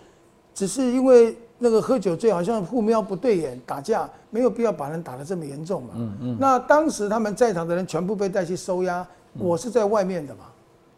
[0.54, 5.89] 只是因为那个喝酒醉，好像互瞄不对眼，打架，没有必要把人打得这么严重嘛。
[5.95, 6.38] 嗯嗯。
[6.39, 9.06] 那当时他们在场的人全部被带去收押，
[9.38, 10.45] 我是在外面的嘛，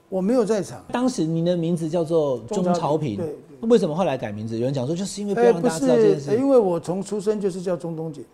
[0.09, 0.83] 我没有在场。
[0.91, 3.35] 当时您的名字叫做钟朝平，对。
[3.69, 4.57] 为什么后来改名字？
[4.57, 6.35] 有人讲说，就是因为不让大家知道这件事。
[6.35, 8.25] 因为我从出生就是叫钟东锦，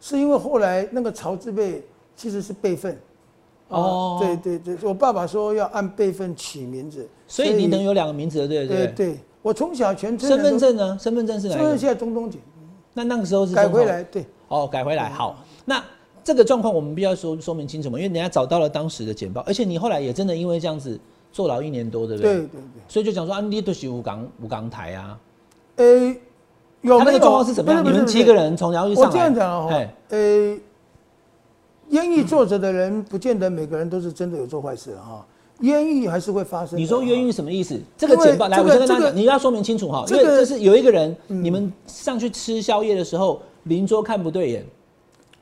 [0.00, 1.82] 是因为后来那个曹字辈
[2.14, 2.98] 其实是辈分。
[3.68, 8.86] 哦，对对对，我爸爸说要按辈分起名字，所以你能有两个名字，对对？
[8.88, 10.96] 对，我从小全身份证呢？
[11.00, 11.78] 身份证是哪身份证？
[11.78, 12.40] 现在中东锦。
[12.94, 14.24] 那那个时候是改回来，对。
[14.48, 15.42] 哦，改回来好。
[15.64, 15.82] 那
[16.22, 20.98] 这个状况我们必须要说说明清楚嘛，因为人家找到了当时的简报，而且你后来也真的因为这样子
[21.32, 22.32] 坐牢一年多，对不对？
[22.32, 22.82] 对对对。
[22.86, 25.18] 所以就讲说啊，你都是五港五港台啊。
[25.74, 25.84] 呃，
[26.82, 27.84] 有那个状况是怎么样？
[27.84, 29.08] 你们七个人从然后就上来。
[29.10, 30.58] 我这样讲哦，呃。
[31.90, 35.24] 烟狱坐着的人，不见得每个人都是真的有做坏事哈。
[35.60, 36.78] 冤狱还是会发生。
[36.78, 37.80] 你说冤狱什么意思？
[37.96, 40.04] 这个简报来，我先跟他讲，你要说明清楚哈。
[40.06, 44.66] 这个这是有一个人，你们上去吃宵夜的时候，邻桌看不对眼，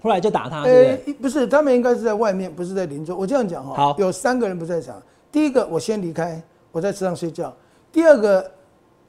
[0.01, 1.15] 后来就打他，对不对？
[1.15, 3.17] 不是，他们应该是在外面，不是在邻桌。
[3.17, 3.75] 我这样讲哈。
[3.75, 5.03] 好，有三个人不在场。
[5.33, 7.53] 第一个，我先离开，我在车上睡觉。
[7.91, 8.49] 第二个，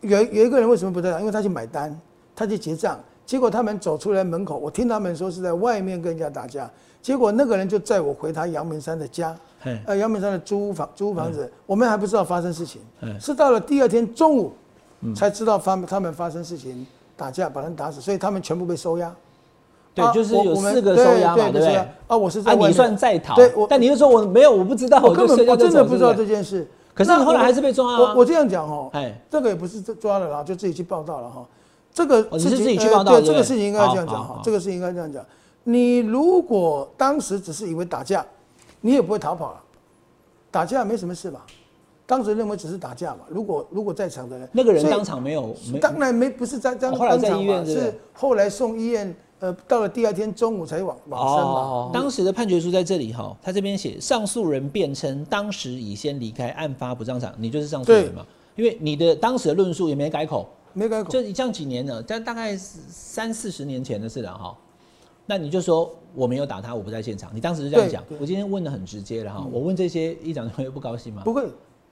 [0.02, 1.20] 有有一个人为什么不在场？
[1.20, 1.96] 因为他去买单，
[2.36, 3.00] 他去结账。
[3.28, 6.70] 结果他们走出来门口，我听他们说是在外面跟人家打架。
[7.06, 9.38] 结果那个人就载我回他阳明山的家，
[9.86, 12.82] 呃，阳明山的租屋房租屋房子，我们还不知道发生事情，
[13.22, 14.52] 是到了第二天中午
[15.16, 16.84] 才知道发他们发生事情
[17.16, 19.14] 打架把人打死，所以他们全部被收押。
[19.94, 21.76] 对，就是有四个收押嘛，对不对？
[22.08, 26.68] 啊，我是在你算在逃，对，但你又说我没有，我不知道，我根本我真的不知道这件事。
[26.96, 28.00] 可是你后来还是被抓啊。
[28.00, 31.46] 我我这样讲哦，哎，这个也不是抓了啦，就自己去报道了哈。
[31.94, 35.24] 这个事情对这个事情应该这样讲哈，这个事情应该这样讲。
[35.68, 38.26] 你如果当时只是以为打架，
[38.82, 39.62] 你也不会逃跑了。
[40.50, 41.46] 打架没什么事吧？
[42.06, 43.22] 当时认为只是打架嘛。
[43.28, 51.60] 如果如果在场的人，那个人当场没有，没当然没不是在当哦后来在医院是后来送医院，呃，到了第二天中午才往往生嘛。
[51.60, 58.24] 哦，当时的判决书在这里哈，他这边写上诉人辩称当时已先离开，案发不在场，你就是上诉人嘛？
[58.56, 64.56] 因为你的当时的论述也没改口，没改口，这这样几年了，但大概是三四十年前的事了哈。
[65.26, 71.22] 那你就说我没有打他，我不在现场，你当时是这样讲我今天问的很直接了哈，我问这些议长会不高兴吗？
[71.26, 71.44] 不会，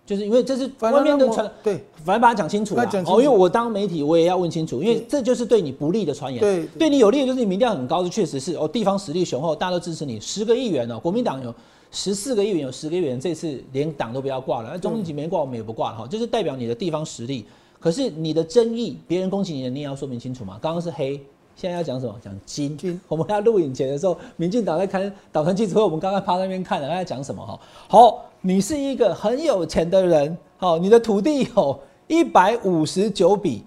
[0.06, 6.40] 就是因为这是外面的正传，对反正把它讲清楚啦把它讲清楚哦，因为我当媒体我也要问清楚，因为对这就是对你不利的传言。
[6.40, 11.54] 对对对你有利的就是你民调很高，这确实是哦，地方实力雄厚，大家都支持你，十个议员哦，国民党有
[11.92, 17.46] 十四个议员，有十个议员这次连党都不要挂了，那中立级没挂，我们也不挂了哈，就是代表你的地方实力。
[17.80, 20.58] 可是你的争议，别人攻击你的，你也要说明清楚嘛。
[20.62, 21.22] 刚刚是黑，
[21.56, 22.16] 现在要讲什么？
[22.24, 22.78] 讲金。
[22.78, 27.60] 金我们要录影前的时候，民进党在开导团记者会，我们刚刚趴在那边看了，他在讲什么哈？
[27.88, 33.64] 好，你是一个很有钱的人，好，你的土地有一百五十九笔，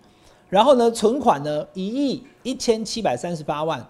[0.49, 3.85] 然后呢，存款呢一亿一千七百三十八万，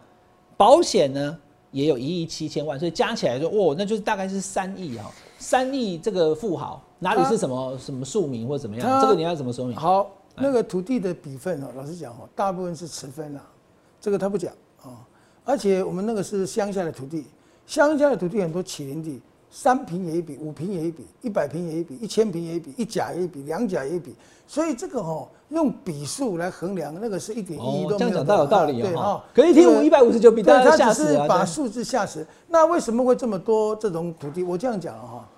[0.57, 1.37] 保险呢
[1.73, 8.89] 也有一亿七千万，所以加起来说，哇，那就是大概是三亿哈，三亿这个富豪哪里是什么什么庶民或怎么样？
[8.89, 9.77] 他这个你要怎么说明？
[9.77, 13.43] 好，那个土地的比分哦，老实讲哦，大部分是持分啦，
[14.07, 14.53] 这个他不讲
[14.85, 15.03] 啊。
[15.45, 17.25] 而且我们那个是乡下的土地，
[17.67, 24.15] 乡下的土地很多起林地，三平也一笔，五平也一笔，一百平也一笔，一千平也一笔，一甲也一笔，两甲也一笔。
[24.47, 27.99] 所以这个哦，用笔数来衡量，那个是一点意义哦，都没有的。
[27.99, 29.23] 这样讲倒有道理对哈哦。。
[29.35, 32.25] 可一听这个五一百五十九笔，大对，家他只是把数字吓死。
[32.47, 34.45] 那为什么会这么多这种土地？
[34.45, 35.29] 我这样讲哈，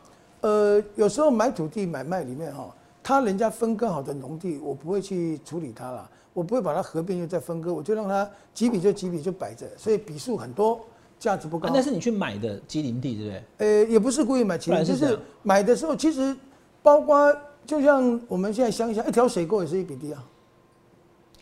[0.42, 2.68] 呃，有时候买土地买卖里面哈，
[3.02, 10.80] 他人家分割好的农地，我不会去处理它了，我不会把它合并又再分割，我就让它几笔就几笔就摆着，所以笔数很多，
[11.18, 11.72] 价值不高啊。
[11.74, 13.44] 那是你去买的基林地，对不对？
[13.58, 16.36] 呃，也不是故意买，其实就是买的时候，其实
[16.82, 17.34] 包括
[17.66, 20.24] 就像我们现在乡下一条水沟也是一笔地啊。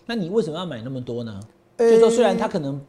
[0.07, 1.41] 那你为什么要买那么多呢？
[1.79, 2.81] 呃就说虽然它可能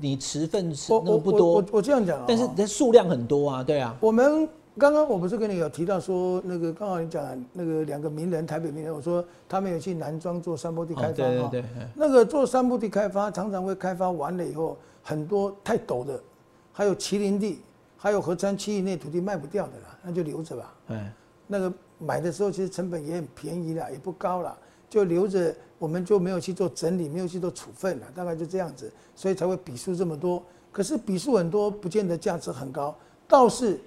[0.00, 3.96] 你持份是我那么不多我我这样讲啊，但是它数量很多啊，对啊。
[4.00, 16.18] 我们刚刚我不是跟你有提到说，那个刚好你讲那个两个名人，台北名人，我说他们有去南庄做山坡地开哦发哈对对对，那个做山坡地开发，常常会开发完了以后，很多太陡的，
[16.72, 17.60] 还有麒麟地，
[17.98, 20.74] 还有河川区域内土地卖不掉的啦，那就留着吧。
[20.88, 21.12] 哎，
[21.46, 24.56] 那个买的时候其实成本也很便宜啦，也不高啦，
[24.88, 30.42] 就留着，我们就没有去做整理，没有去做处分了，大概就这样子，所以才会笔数这么多。
[30.72, 32.96] 可是笔数很多，不见得价值很高。
[33.28, 33.78] 倒是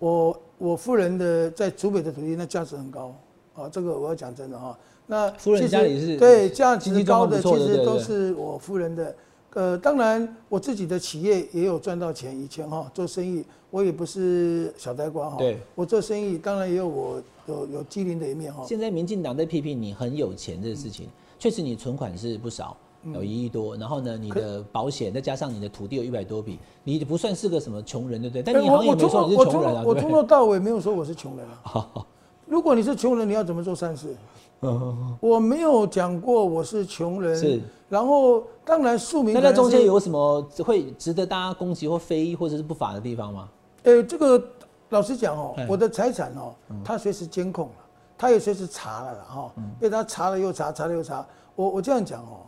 [0.00, 3.14] 我我夫人的在竹北的土地，那价值很高
[3.54, 4.76] 啊，这个我要讲真的哈。
[5.06, 9.14] 那夫人家里是对价值高的，其实都是我夫人的。
[9.54, 15.36] 呃，当然我自己的企业也有赚到钱，以前哈做生意，我也不是小呆瓜哈。
[15.38, 18.64] 对，我做生意当然也有我有有机灵的一面哈。
[18.64, 28.42] 现在民进党在批评你很有钱这个事情，确实你存款是不少，嗯有一亿多，然后呢，你的保险再加上你的土地有一百多笔，你不算是个什么穷人，对不对？
[28.42, 30.10] 但你好像也没说你是我穷人啊，我对不对？
[30.10, 31.88] 从头到尾没有说我是穷人啊。
[32.46, 34.14] 如果你是穷人，你要怎么做善事？
[35.20, 37.36] 我没有讲过我是穷人。
[37.38, 37.60] 是。
[37.88, 39.40] 然后，当然庶民那。
[39.40, 43.48] 在中间有什么会值得大家攻击或非议或者是不法的地方吗？
[43.84, 44.42] 呃，这个
[44.90, 46.52] 老实讲哦哎，我的财产哦，
[46.84, 47.72] 他随时监控了，
[48.18, 51.24] 他也随时查了啦哈，被他查了又查，查了又查。
[51.56, 52.40] 我我这样讲哦，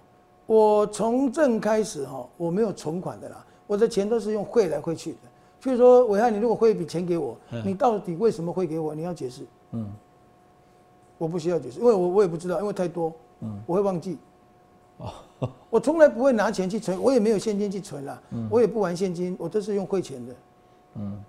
[0.46, 5.18] 我从政开始哈，我没有存款的啦，我的钱都是用汇来汇去的。
[5.62, 8.94] 譬如说，伟汉，你如果汇一笔钱给我，你到底为什么汇给我？
[8.94, 9.46] 你要解释。
[9.70, 9.88] 嗯，
[11.18, 14.18] 我不需要解释，因为我我也不知道，因为太多，嗯我会忘记。
[15.70, 20.34] 我从来不会拿钱去存，我也没有现金去存啦，我也不玩现金，我都是用汇钱的。
[20.96, 21.24] 嗯，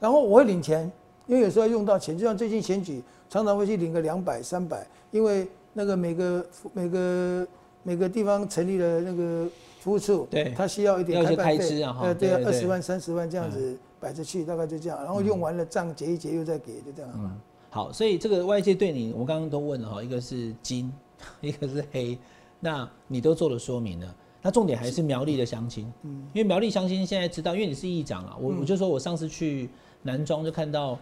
[0.00, 0.90] 然后我会领钱，
[1.26, 7.46] 因为有时候要用到钱，就像最近选举，常常会去领个两百、三百，因为那个每个每个
[7.82, 9.48] 每个地方成立了那个
[9.80, 10.52] 服务处，对。
[10.56, 17.10] 他需要一点要一些开支啊哈呃，对啊二十万、三十万这样子摆着去，大概就这样，然后用完了账结一结又再给，就这样。
[17.16, 17.30] 嗯，
[17.70, 20.92] 好，所以这个外界对你，我刚刚都问了哈，一个是金，
[21.40, 22.18] 一个是黑，
[22.60, 24.14] 那你都做了说明了。
[24.40, 29.68] 那重点还是苗栗的乡亲，嗯，因为苗栗乡亲现在知道，因为你是议长啊，我我就说我上次去
[30.02, 30.96] 南庄就看到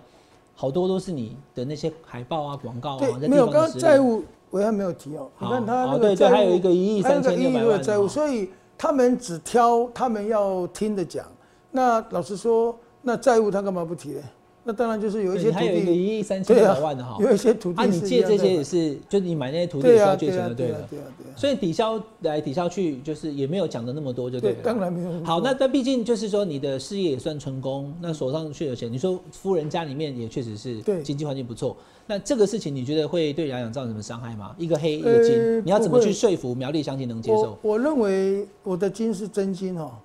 [0.54, 11.26] 好多都是你的那些海报啊、广告啊，在，没有，刚刚债务我还没有提哦，你看他那个债务，还有一个一亿还有一个3600一亿多的债务，所以他们只挑他们要听的讲。
[11.70, 14.22] 那老实说，那债务他干嘛不提呢？
[14.68, 17.16] 那当然就是有一对些土你还有一个地，一亿三千百万的哈。
[17.20, 20.78] 有一些土地啊，你借这些也是，就是你买那些土地也是要借钱的对了，。
[20.90, 21.34] 对啊，对啊。
[21.36, 25.24] 所以抵消来抵消去，就是也没有讲的那么多，就对对了。，当然没有。
[25.24, 28.92] 好，那但毕竟就是说你的事业也算成功，那手上却有钱。
[28.92, 31.76] 你说夫人家里面也确实是对经济环境不错，
[32.08, 34.52] 那这个事情你觉得会对杨洋造成什么伤害吗？
[34.58, 37.56] 一个黑一个金，呃你要怎么去说服苗栗乡亲能接受？
[37.62, 39.96] 我认为我的金是真金哈，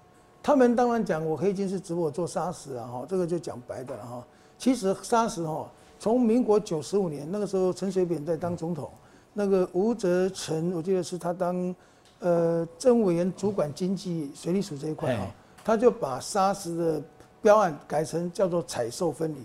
[0.43, 4.23] 他们当然讲我黑金是指我做沙石啊哈，这个就讲白的了哈。
[4.61, 5.67] 其实砂石哈，
[5.99, 8.91] 从民国九十五年那个时候陈水扁在当总统，
[9.33, 11.75] 那个吴泽成我记得是他当
[12.19, 15.25] 呃政务委员主管经济水利署这一块哈，
[15.65, 17.01] 他就把沙石的
[17.41, 19.37] 标案改成叫做采售分离。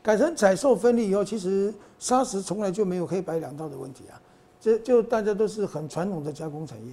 [0.00, 4.14] 改成采售分离以后，其实砂石从来就没有黑白两道的问题啊，
[4.60, 6.92] 这就大家都是很传统的加工产业。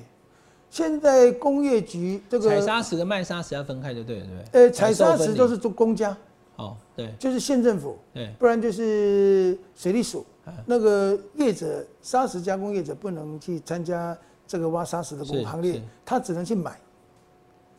[0.72, 4.64] 现在工业局这个采砂石跟卖砂石要分开就对了，对不对？
[4.64, 6.18] 呃采砂石都是做公家，
[6.58, 7.12] 哦，对。
[7.18, 10.54] 就是县政府，对，不然就是水利署嗯。
[10.66, 14.16] 那个业者砂石加工业者不能去参加
[14.46, 16.80] 这个挖砂石的工行列，他只能去买，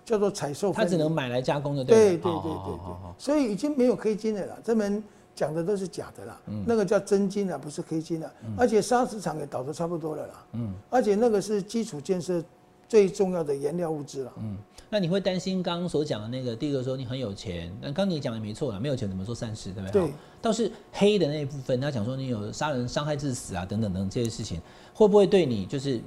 [0.04, 0.72] 叫做采售。
[0.72, 1.86] 他只能买来加工的，了。
[1.86, 3.14] 对对对对对。
[3.18, 5.02] 所以已经没有黑金的了，这门
[5.34, 6.64] 讲的都是假的啦，嗯。
[6.66, 10.74] 那个叫真金啊，不是黑金啊，而且砂石厂也倒得差不多了啦，嗯。
[10.90, 12.42] 而且那个是基础建设
[12.88, 14.32] 最重要的原料物质了。
[14.38, 14.56] 嗯。
[14.90, 20.02] 那你会担心刚刚所讲的那个，第一个说你很有钱，那刚你讲的没错了，没有钱怎么做善事，对不对？
[20.02, 20.12] 对。
[20.40, 24.58] 倒是黑的那一部分，他讲说你有杀人、伤害致死啊，等等等等这些事情，
[24.94, 26.00] 会不会对你就是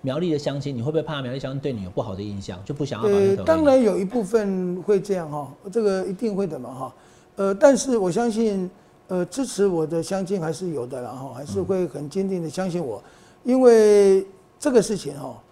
[0.00, 3.02] 苗栗的乡亲，你会不会怕苗栗乡亲对你有不好的印象，就不想？
[3.02, 6.94] 呃当然有一部分会这样哈，这个一定会的嘛哈。
[7.36, 8.70] 呃，但是我相信，
[9.08, 13.02] 呃，支持我的乡亲还是有的然后，还是会很坚定的相信我，
[13.44, 14.26] 因为
[14.58, 15.42] 这个事情哈，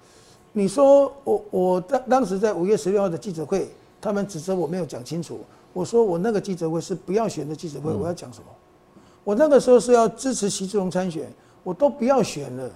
[0.52, 3.68] 你说我我当当时在五月十六号的记者会，
[4.00, 5.40] 他们指责我没有讲清楚，
[5.72, 8.46] 我说我那个记者会是不要选的记者会，我要讲什么？
[9.22, 11.30] 我那个时候是要支持习志荣参选，
[11.62, 12.70] 我都不要选了，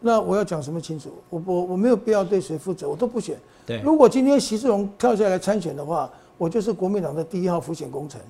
[0.00, 1.10] 那我要讲什么清楚？
[1.30, 3.38] 我我我没有必要对谁负责，我都不选。
[3.64, 8.20] 对如果今天习志荣跳下来参选的话，我就是国民党的第一号浮选工程，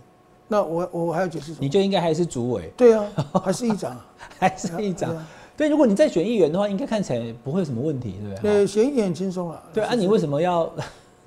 [0.46, 1.68] 那我我还要解释什么你？
[1.68, 3.04] 就应该还是主委，对啊，
[3.42, 4.06] 还是议长啊？
[4.38, 5.12] 还是议长。
[5.56, 8.52] 对，如果你再选议员的话，应该看起来不会有什么问题，对不对？
[8.52, 9.62] 对，选一点很轻松了。
[9.72, 10.70] 对啊，你为什么要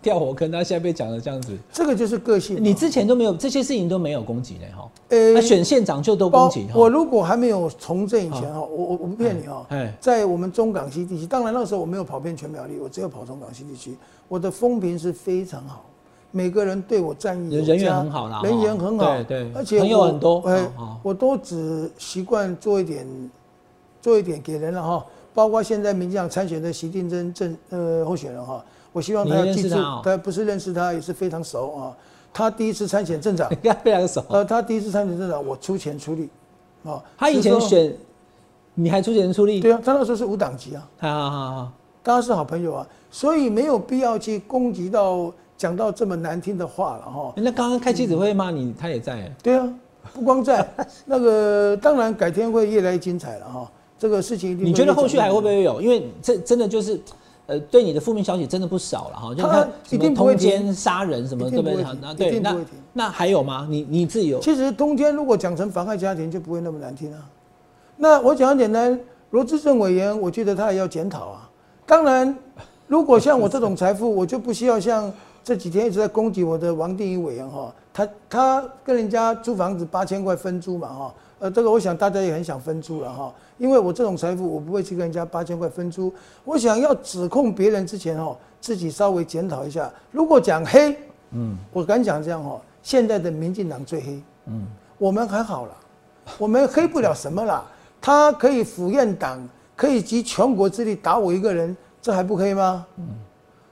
[0.02, 0.52] 跳火坑？
[0.52, 2.58] 他现在被讲的这样子，这个就是个性。
[2.64, 4.90] 你之前都没有这些事情都没有攻击呢，哈。
[5.10, 15.84] 呃他选县长就都攻包击，我如果还没有从政以前哈，我我我不骗你哈哎，在我们中港西地区，当然那时候我没有跑遍全苗栗，我只有跑中港西地区，我的风评是非常好，
[16.30, 23.08] 每个人对我赞誉人缘很好啦人缘很好，对对而且朋友很多哎我都只习惯做一点，
[24.02, 31.98] 做一点给人了哈，包括现在民进党参选的习定真正呃候选人哈，我希望他你要记住认识他哦，他不是认识他，也是非常熟啊，
[32.34, 33.50] 他第一次参选镇长。
[33.50, 34.24] 跟 他非常熟。
[34.30, 36.30] 呃，他第一次参选镇长，我出钱出力，
[36.84, 37.94] 啊，他以，前选，
[38.74, 39.60] 你还出钱出力？
[39.60, 47.34] 对啊，他那时候是无党籍啊，好好好好，大家是好朋友啊，所以没有必要去攻击到讲到这么难听的话了哈。
[47.36, 49.30] 那刚刚开记者会骂你，他也在。
[49.44, 49.68] 对啊，
[50.14, 50.68] 不光在
[51.06, 53.72] 那个，当然改天会越来越精彩了哈。
[54.00, 55.82] 这个事情一定你觉得后续还会不越会有？
[55.82, 57.00] 因为这真的就是，
[57.46, 59.36] 呃，对你的负面消息真的不少了哈。
[59.36, 61.86] 就他一定通奸、杀人什么，对不对？
[62.02, 62.58] 那对，那
[62.94, 63.68] 那还有吗？
[63.70, 64.40] 你你自己有？
[64.40, 67.20] 其实通奸如果讲成妨害家庭，就不会那么难听啊。
[67.98, 68.98] 那我讲很简单，
[69.32, 71.50] 罗志正委员，我觉得他也要检讨啊。
[71.86, 72.34] 当然，
[72.88, 75.12] 如果像我这种财富，我就不需要像
[75.44, 86.12] 这几天一直在攻击我的王定宇委员哈，他他跟人家租房子八千块分租嘛哈，呃，这个我想大家也很想分租了哈，因为我这种财富，我不会去跟人家八千块分租。
[86.44, 89.92] 我想要指控别人之前哦，自己稍微检讨一下。
[90.12, 90.98] 如果讲黑，
[91.32, 94.66] 嗯，我敢讲这样哦，现在的民进党最黑，嗯，
[94.98, 95.76] 我们还好了，
[96.40, 97.64] 我们黑不了什么啦。
[98.02, 102.88] 他可以府院党，可以集全国之力打我一个人，这还不黑吗？
[102.98, 103.04] 嗯，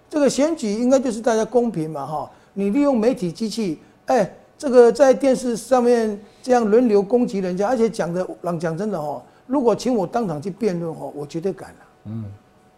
[0.10, 2.30] 这个选举应该就是大家公平嘛哈。
[2.54, 8.28] 你利用媒体机器，哎，这个在电视上面这样轮流攻击人家，而且讲的，
[8.60, 11.76] 讲真的哈，如果请我当场去辩论哈，我绝对敢了。
[12.06, 12.26] 嗯，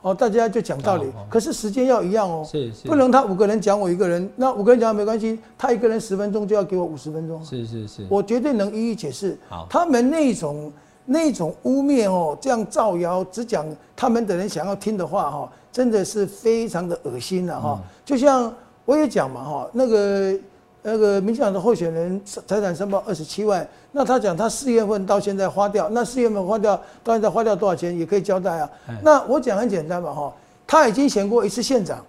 [0.01, 7.43] 哦，大家就讲道理哦哦，可是时间要一样哦，是是不能他五个人讲我一个人，那五个人讲没关系，他一个人十分钟就要给我五十分钟。
[7.43, 9.67] 是是是，我绝对能一一解释好。
[9.69, 10.71] 他们那种
[11.05, 13.65] 那种污蔑哦，这样造谣，只讲
[13.95, 17.81] 他们的人想要听的话哈，真的是非常的恶心了哈。
[18.05, 18.53] 就像
[18.85, 20.33] 我也讲嘛哈，那个
[20.81, 28.69] 那个民进党的候选人财产申报二十七万，那他讲他四月份到现在花掉，那四月份花掉到现在花掉多少钱，也可以交代啊。
[29.03, 30.33] 那我讲很简单嘛哈，
[30.65, 32.03] 他已经选过一次县长，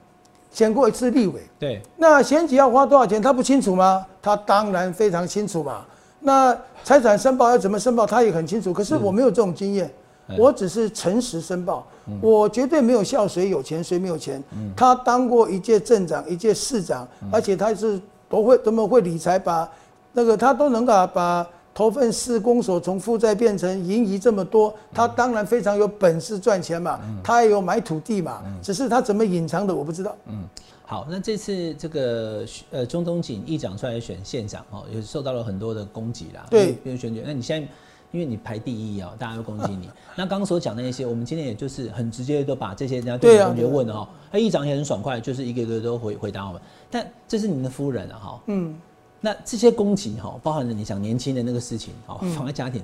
[0.53, 1.41] 选过一次立委。
[1.59, 4.07] 对，那选举要花多少钱，他不清楚吗？
[4.23, 5.85] 他当然非常清楚嘛。
[6.21, 8.73] 那财产申报要怎么申报，他也很清楚。
[8.73, 9.91] 可是我没有这种经验，
[10.39, 11.85] 我只是诚实申报，
[12.21, 14.41] 我绝对没有笑谁有钱谁没有钱。
[14.77, 17.99] 他当过一届镇长，一届市长，而且他是
[18.31, 19.70] 都会怎么会理财，把
[20.14, 27.01] 那个他都能够把投份市公所从负债变成盈余这么多，他当然非常有本事赚钱嘛。
[27.22, 30.16] 他也有买土地嘛，只是他怎么隐藏的我不知道。
[30.26, 30.49] 嗯。
[30.85, 36.45] 好，那这次这个呃中东锦议长出来选县长哦，也受到了很多的攻击啦。
[36.51, 37.68] 对，比如选举，那你现在
[38.11, 39.89] 因为你排第一啊，大家都攻击你。
[40.18, 46.61] 那刚刚所讲的那些，我们今天也就是很直接都把这些人家对同学问的哈，那议长也很爽快，就是一个个都回回答我们。
[46.91, 48.76] 但这是您的夫人啊，哈，嗯，
[49.20, 52.82] 那这些攻击哈，包含了你想年轻的那个事情，哈，妨碍家庭，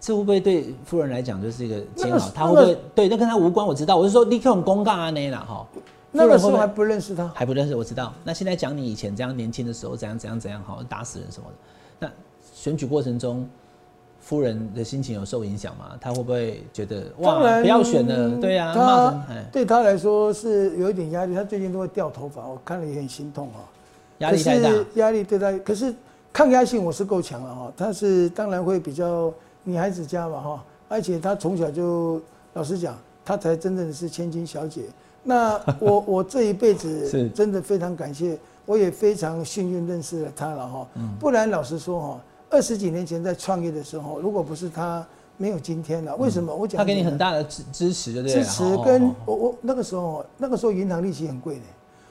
[0.00, 2.30] 这会不会对夫人来讲就是一个煎熬？
[2.34, 3.08] 他会不会对？
[3.08, 5.66] 那跟他无关，我知道，我是说立刻用公告啊那啦，哈。
[6.14, 8.12] 那个时候还不认识他，还不认识，我知道。
[8.22, 11.54] 那现在讲你以前这样年轻的时候怎样怎样怎样，好打死人什么的。
[12.00, 12.12] 那
[12.52, 13.48] 选举过程中，
[14.22, 15.90] 夫人的心情有受影响吗？
[16.00, 18.40] 她会不会觉得哇不要选了？
[18.40, 21.34] 对呀，她对他来说是有一点压力。
[21.34, 23.66] 她最近都会掉头发，我看了也很心痛啊。
[24.18, 25.52] 压力太大，压力对他。
[25.58, 25.92] 可是
[26.32, 27.72] 抗压性我是够强了哈。
[27.76, 34.82] 他是当然会比较女孩子家嘛哈，而且她从小就老实讲，她才真正的是千金小姐。
[35.24, 40.86] 那我 我这一辈子真的非常感谢，我也非常幸运认识了她了哈。
[41.18, 42.20] 不然老实说哈，
[42.52, 45.04] 二十几年前在创业的时候，如果不是他，
[45.38, 46.14] 没有今天了。
[46.16, 46.54] 为什么？
[46.54, 48.34] 我讲他给你很大的支支持，对不对？
[48.36, 51.62] 支持跟我我那个时候那个时候银行利息很贵的，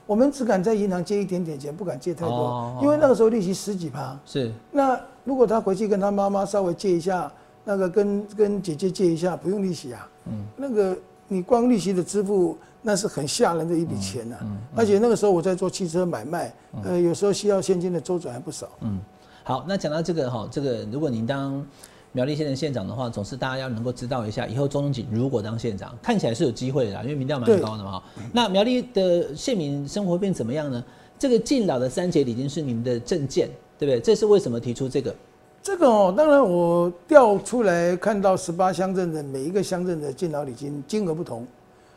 [0.08, 4.20] 我们只敢在银行借一点点钱，不敢借太多，因为那个时候利息十几趴。
[4.26, 4.52] 是。
[4.72, 7.32] 那如果他回去跟他妈妈稍微借一下，
[7.64, 10.10] 那个跟跟姐姐借一下，不用利息啊。
[10.26, 10.44] 嗯。
[10.58, 12.58] 那个你光利息的支付。
[12.84, 14.36] 那是很吓人的一笔钱呐，
[14.76, 16.52] 而且那个时候我在做汽车买卖，
[16.84, 18.68] 呃，有时候需要现金的周转还不少。
[18.80, 19.00] 嗯，
[19.44, 21.66] 好，那讲到这个哈，这个如果您当
[22.12, 28.02] 苗栗县的县长的话，总是大家要能够知道一下，以后中东锦如果当县长，看起来是有机会的，因为民调蛮高的嘛。
[28.34, 30.84] 那苗栗的县民生活变怎么样呢？
[31.18, 34.00] 这个敬老的三节礼金是你们的证件，对不对？
[34.00, 35.16] 这是为什么提出这个？
[35.64, 41.46] 这个哦，当然我调出来看到十八乡镇的每一个乡镇的敬老礼金金额不同。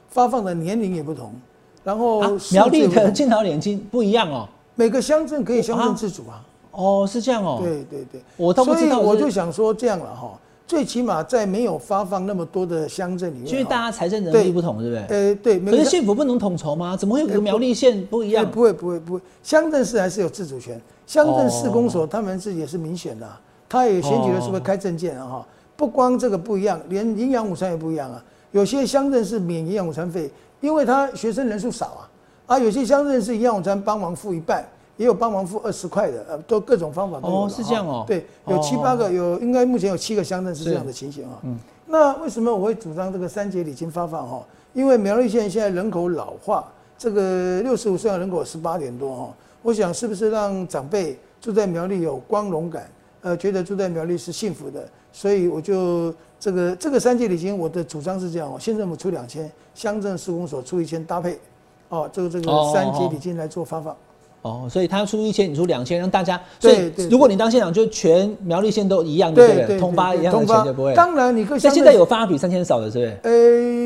[0.09, 1.35] 发放的年龄也不同，
[1.83, 2.23] 然后
[2.53, 4.49] 苗栗的敬老礼金不一样哦。
[4.77, 6.41] 每个乡镇可以乡镇自主啊。
[6.75, 7.61] 哦，是这样哦。
[7.63, 8.99] 对对对，我都不知道。
[9.01, 15.31] 我就想说这样了哈，最起码在没有发放那么多的乡镇里面，因为大家财政能力不同，对不对？
[15.31, 15.61] 呃，对。
[15.61, 16.97] 可是县府不能统筹吗？
[16.97, 18.49] 怎么会有苗栗县不一样？
[18.51, 20.81] 不会不会不会，乡镇市还是有自主权。
[21.07, 23.29] 乡镇市公所他们是也是民选的，
[23.69, 25.47] 他也选举的时候开证件啊哈。
[25.77, 28.23] 不光这个不一样，连营养午餐也不一样啊。
[28.53, 30.31] 有些乡镇是免营养午餐费。
[30.61, 32.03] 因为他学生人数少啊，
[32.47, 34.67] 啊，有些乡镇是营养午餐帮忙付一半，
[34.97, 37.35] 也有帮忙付二十块的，呃，都各种方法都有。
[37.35, 38.05] 哦，是这样哦。
[38.07, 41.39] 对，有七八个，有应该目前有七个乡镇是这样的情形啊。
[41.43, 41.59] 嗯。
[41.87, 44.43] 那为什么我会主张这个三节礼金发放哈？
[44.73, 46.65] 因为苗栗县现在人口老化，
[46.97, 52.89] 这个六十五岁的人口十八点多哈，我想是不是让长辈住在苗栗有光荣感，
[53.23, 56.13] 呃，觉得住在苗栗是幸福的，所以我就。
[56.41, 61.39] 这个这个三节礼金，我的主张是这样哦，县政府出两千，乡镇施工所出一千，搭配，
[61.89, 63.95] 哦，这个这个三节礼金来做发放。
[63.95, 63.97] 哦，
[64.69, 66.41] 所以他出一千，你出两千，让大家。
[66.61, 69.79] 所以如果你当县长，就全苗栗县都一样，对不对？
[69.79, 70.95] 通发一样的钱就不会。
[70.95, 71.61] 当然，你可以。
[71.63, 73.19] 但现在有发比三千少的，是不是？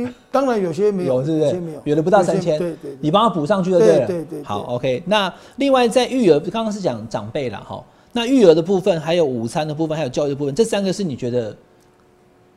[0.06, 1.52] 呃，当然有些没有，有是不是？
[1.60, 2.58] 没有，有的不到三千。
[2.58, 2.96] 对对。
[3.00, 4.06] 你帮他补上去就对了。
[4.06, 4.42] 对对。
[4.42, 5.02] 好，OK。
[5.06, 7.82] 那另外在育儿，刚刚是讲长辈了哈。
[8.12, 11.56] 那育儿的部分，还有午餐的部分，还有教育的部分，这三个是你觉得？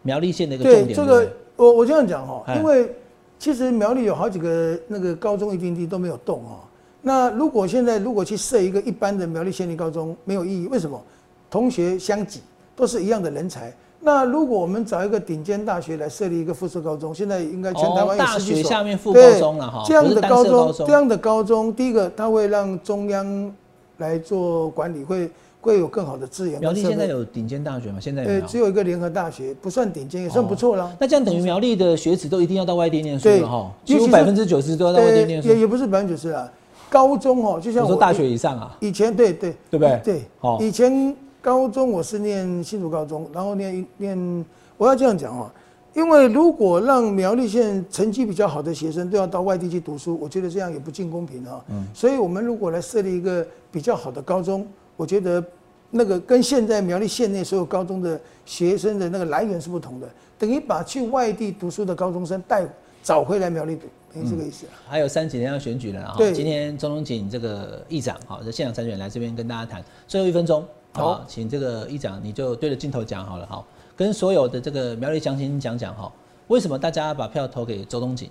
[0.03, 0.87] 苗栗县的一个重点。
[0.87, 2.89] 对这个，我我这样讲哈，因为
[3.37, 6.65] 其实苗栗有好几个那个高中一定地都没有动哦。
[7.01, 10.67] 那如果现在如果去设一个一般的苗栗县立高中，没有意义。
[10.67, 11.01] 为什么？
[11.49, 12.41] 同学相挤，
[12.75, 13.73] 都是一样的人才。
[13.99, 18.55] 那如果我们找一个顶尖大学来设立一个附设高中，现在应该全台湾有十几所。
[18.55, 19.83] 大学下面附高中了哈。
[19.85, 23.53] 这样的高中，这样的高中，第一个它会让中央
[23.97, 25.29] 来做管理，会。
[25.63, 26.59] 会有更好的资源。
[26.59, 27.99] 苗栗现在有顶尖大学吗？
[28.01, 30.91] 现在对，只有一个联合大学，不算顶尖，也算不错了。
[30.99, 33.71] 那这样等于苗栗的学子都一定要到外地念书了哈？
[33.85, 35.49] 几乎百分之九十都要到外地念书。
[35.49, 36.51] 也也不是百分之九十啊，
[36.91, 38.75] 高中哦，就像我说大学以上啊。
[38.81, 40.01] 以前对对对不对？
[40.03, 40.21] 对，
[40.59, 45.49] 以前高中我是念新竹高中，然后念念，我要这样讲哦，
[45.93, 51.63] 因为如果让苗栗县成绩比较好的学生都要到外地去读书，我觉得这样也不尽公平啊。
[51.69, 51.87] 嗯。
[51.93, 54.67] 所以我们如果来设立一个比较好的高中。
[54.97, 55.43] 我觉得
[55.89, 62.63] 那个跟现在苗栗县内所有高中的学生的那个来源是不同的，等于把去外地读书的高中生带
[63.01, 64.65] 找回来苗栗读，等于这个意思。
[64.87, 73.63] 还有三几天要选举了哈，今天钟东锦这个议长哈，在现场参选来这边跟大家谈，最后一分钟好，请这个议长你就对着镜头讲好了，哈，
[73.95, 76.11] 跟所有的这个苗栗乡亲讲讲哈，
[76.47, 78.29] 为什么大家把票投给周东锦？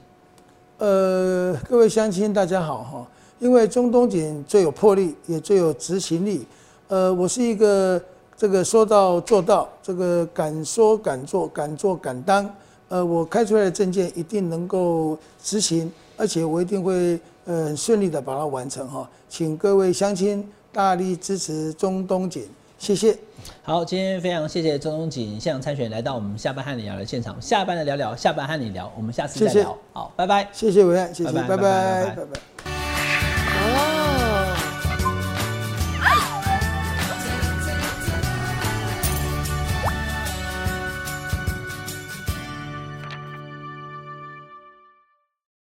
[0.79, 3.07] 呃，各位乡亲大家好哈，
[3.39, 6.47] 因为中东锦最有魄力，也最有执行力。
[6.89, 8.01] 呃，我是一个
[8.37, 12.45] 这个说到做到，这个敢说敢做，敢做敢当。
[12.91, 19.09] 呃，我开出来的证件一定能够执行，而且我一定会呃很顺利的把它完成哈。
[19.29, 23.17] 请各位乡亲大力支持中东锦，谢谢。
[23.63, 29.79] 好，今天非常谢谢中东锦现场参选来到我们下班和你聊的现场，下班的聊聊，下班和你聊，我们下次再聊。
[29.93, 30.49] 好，拜拜。
[30.53, 32.41] 谢谢伟岸，谢谢，拜拜，拜拜。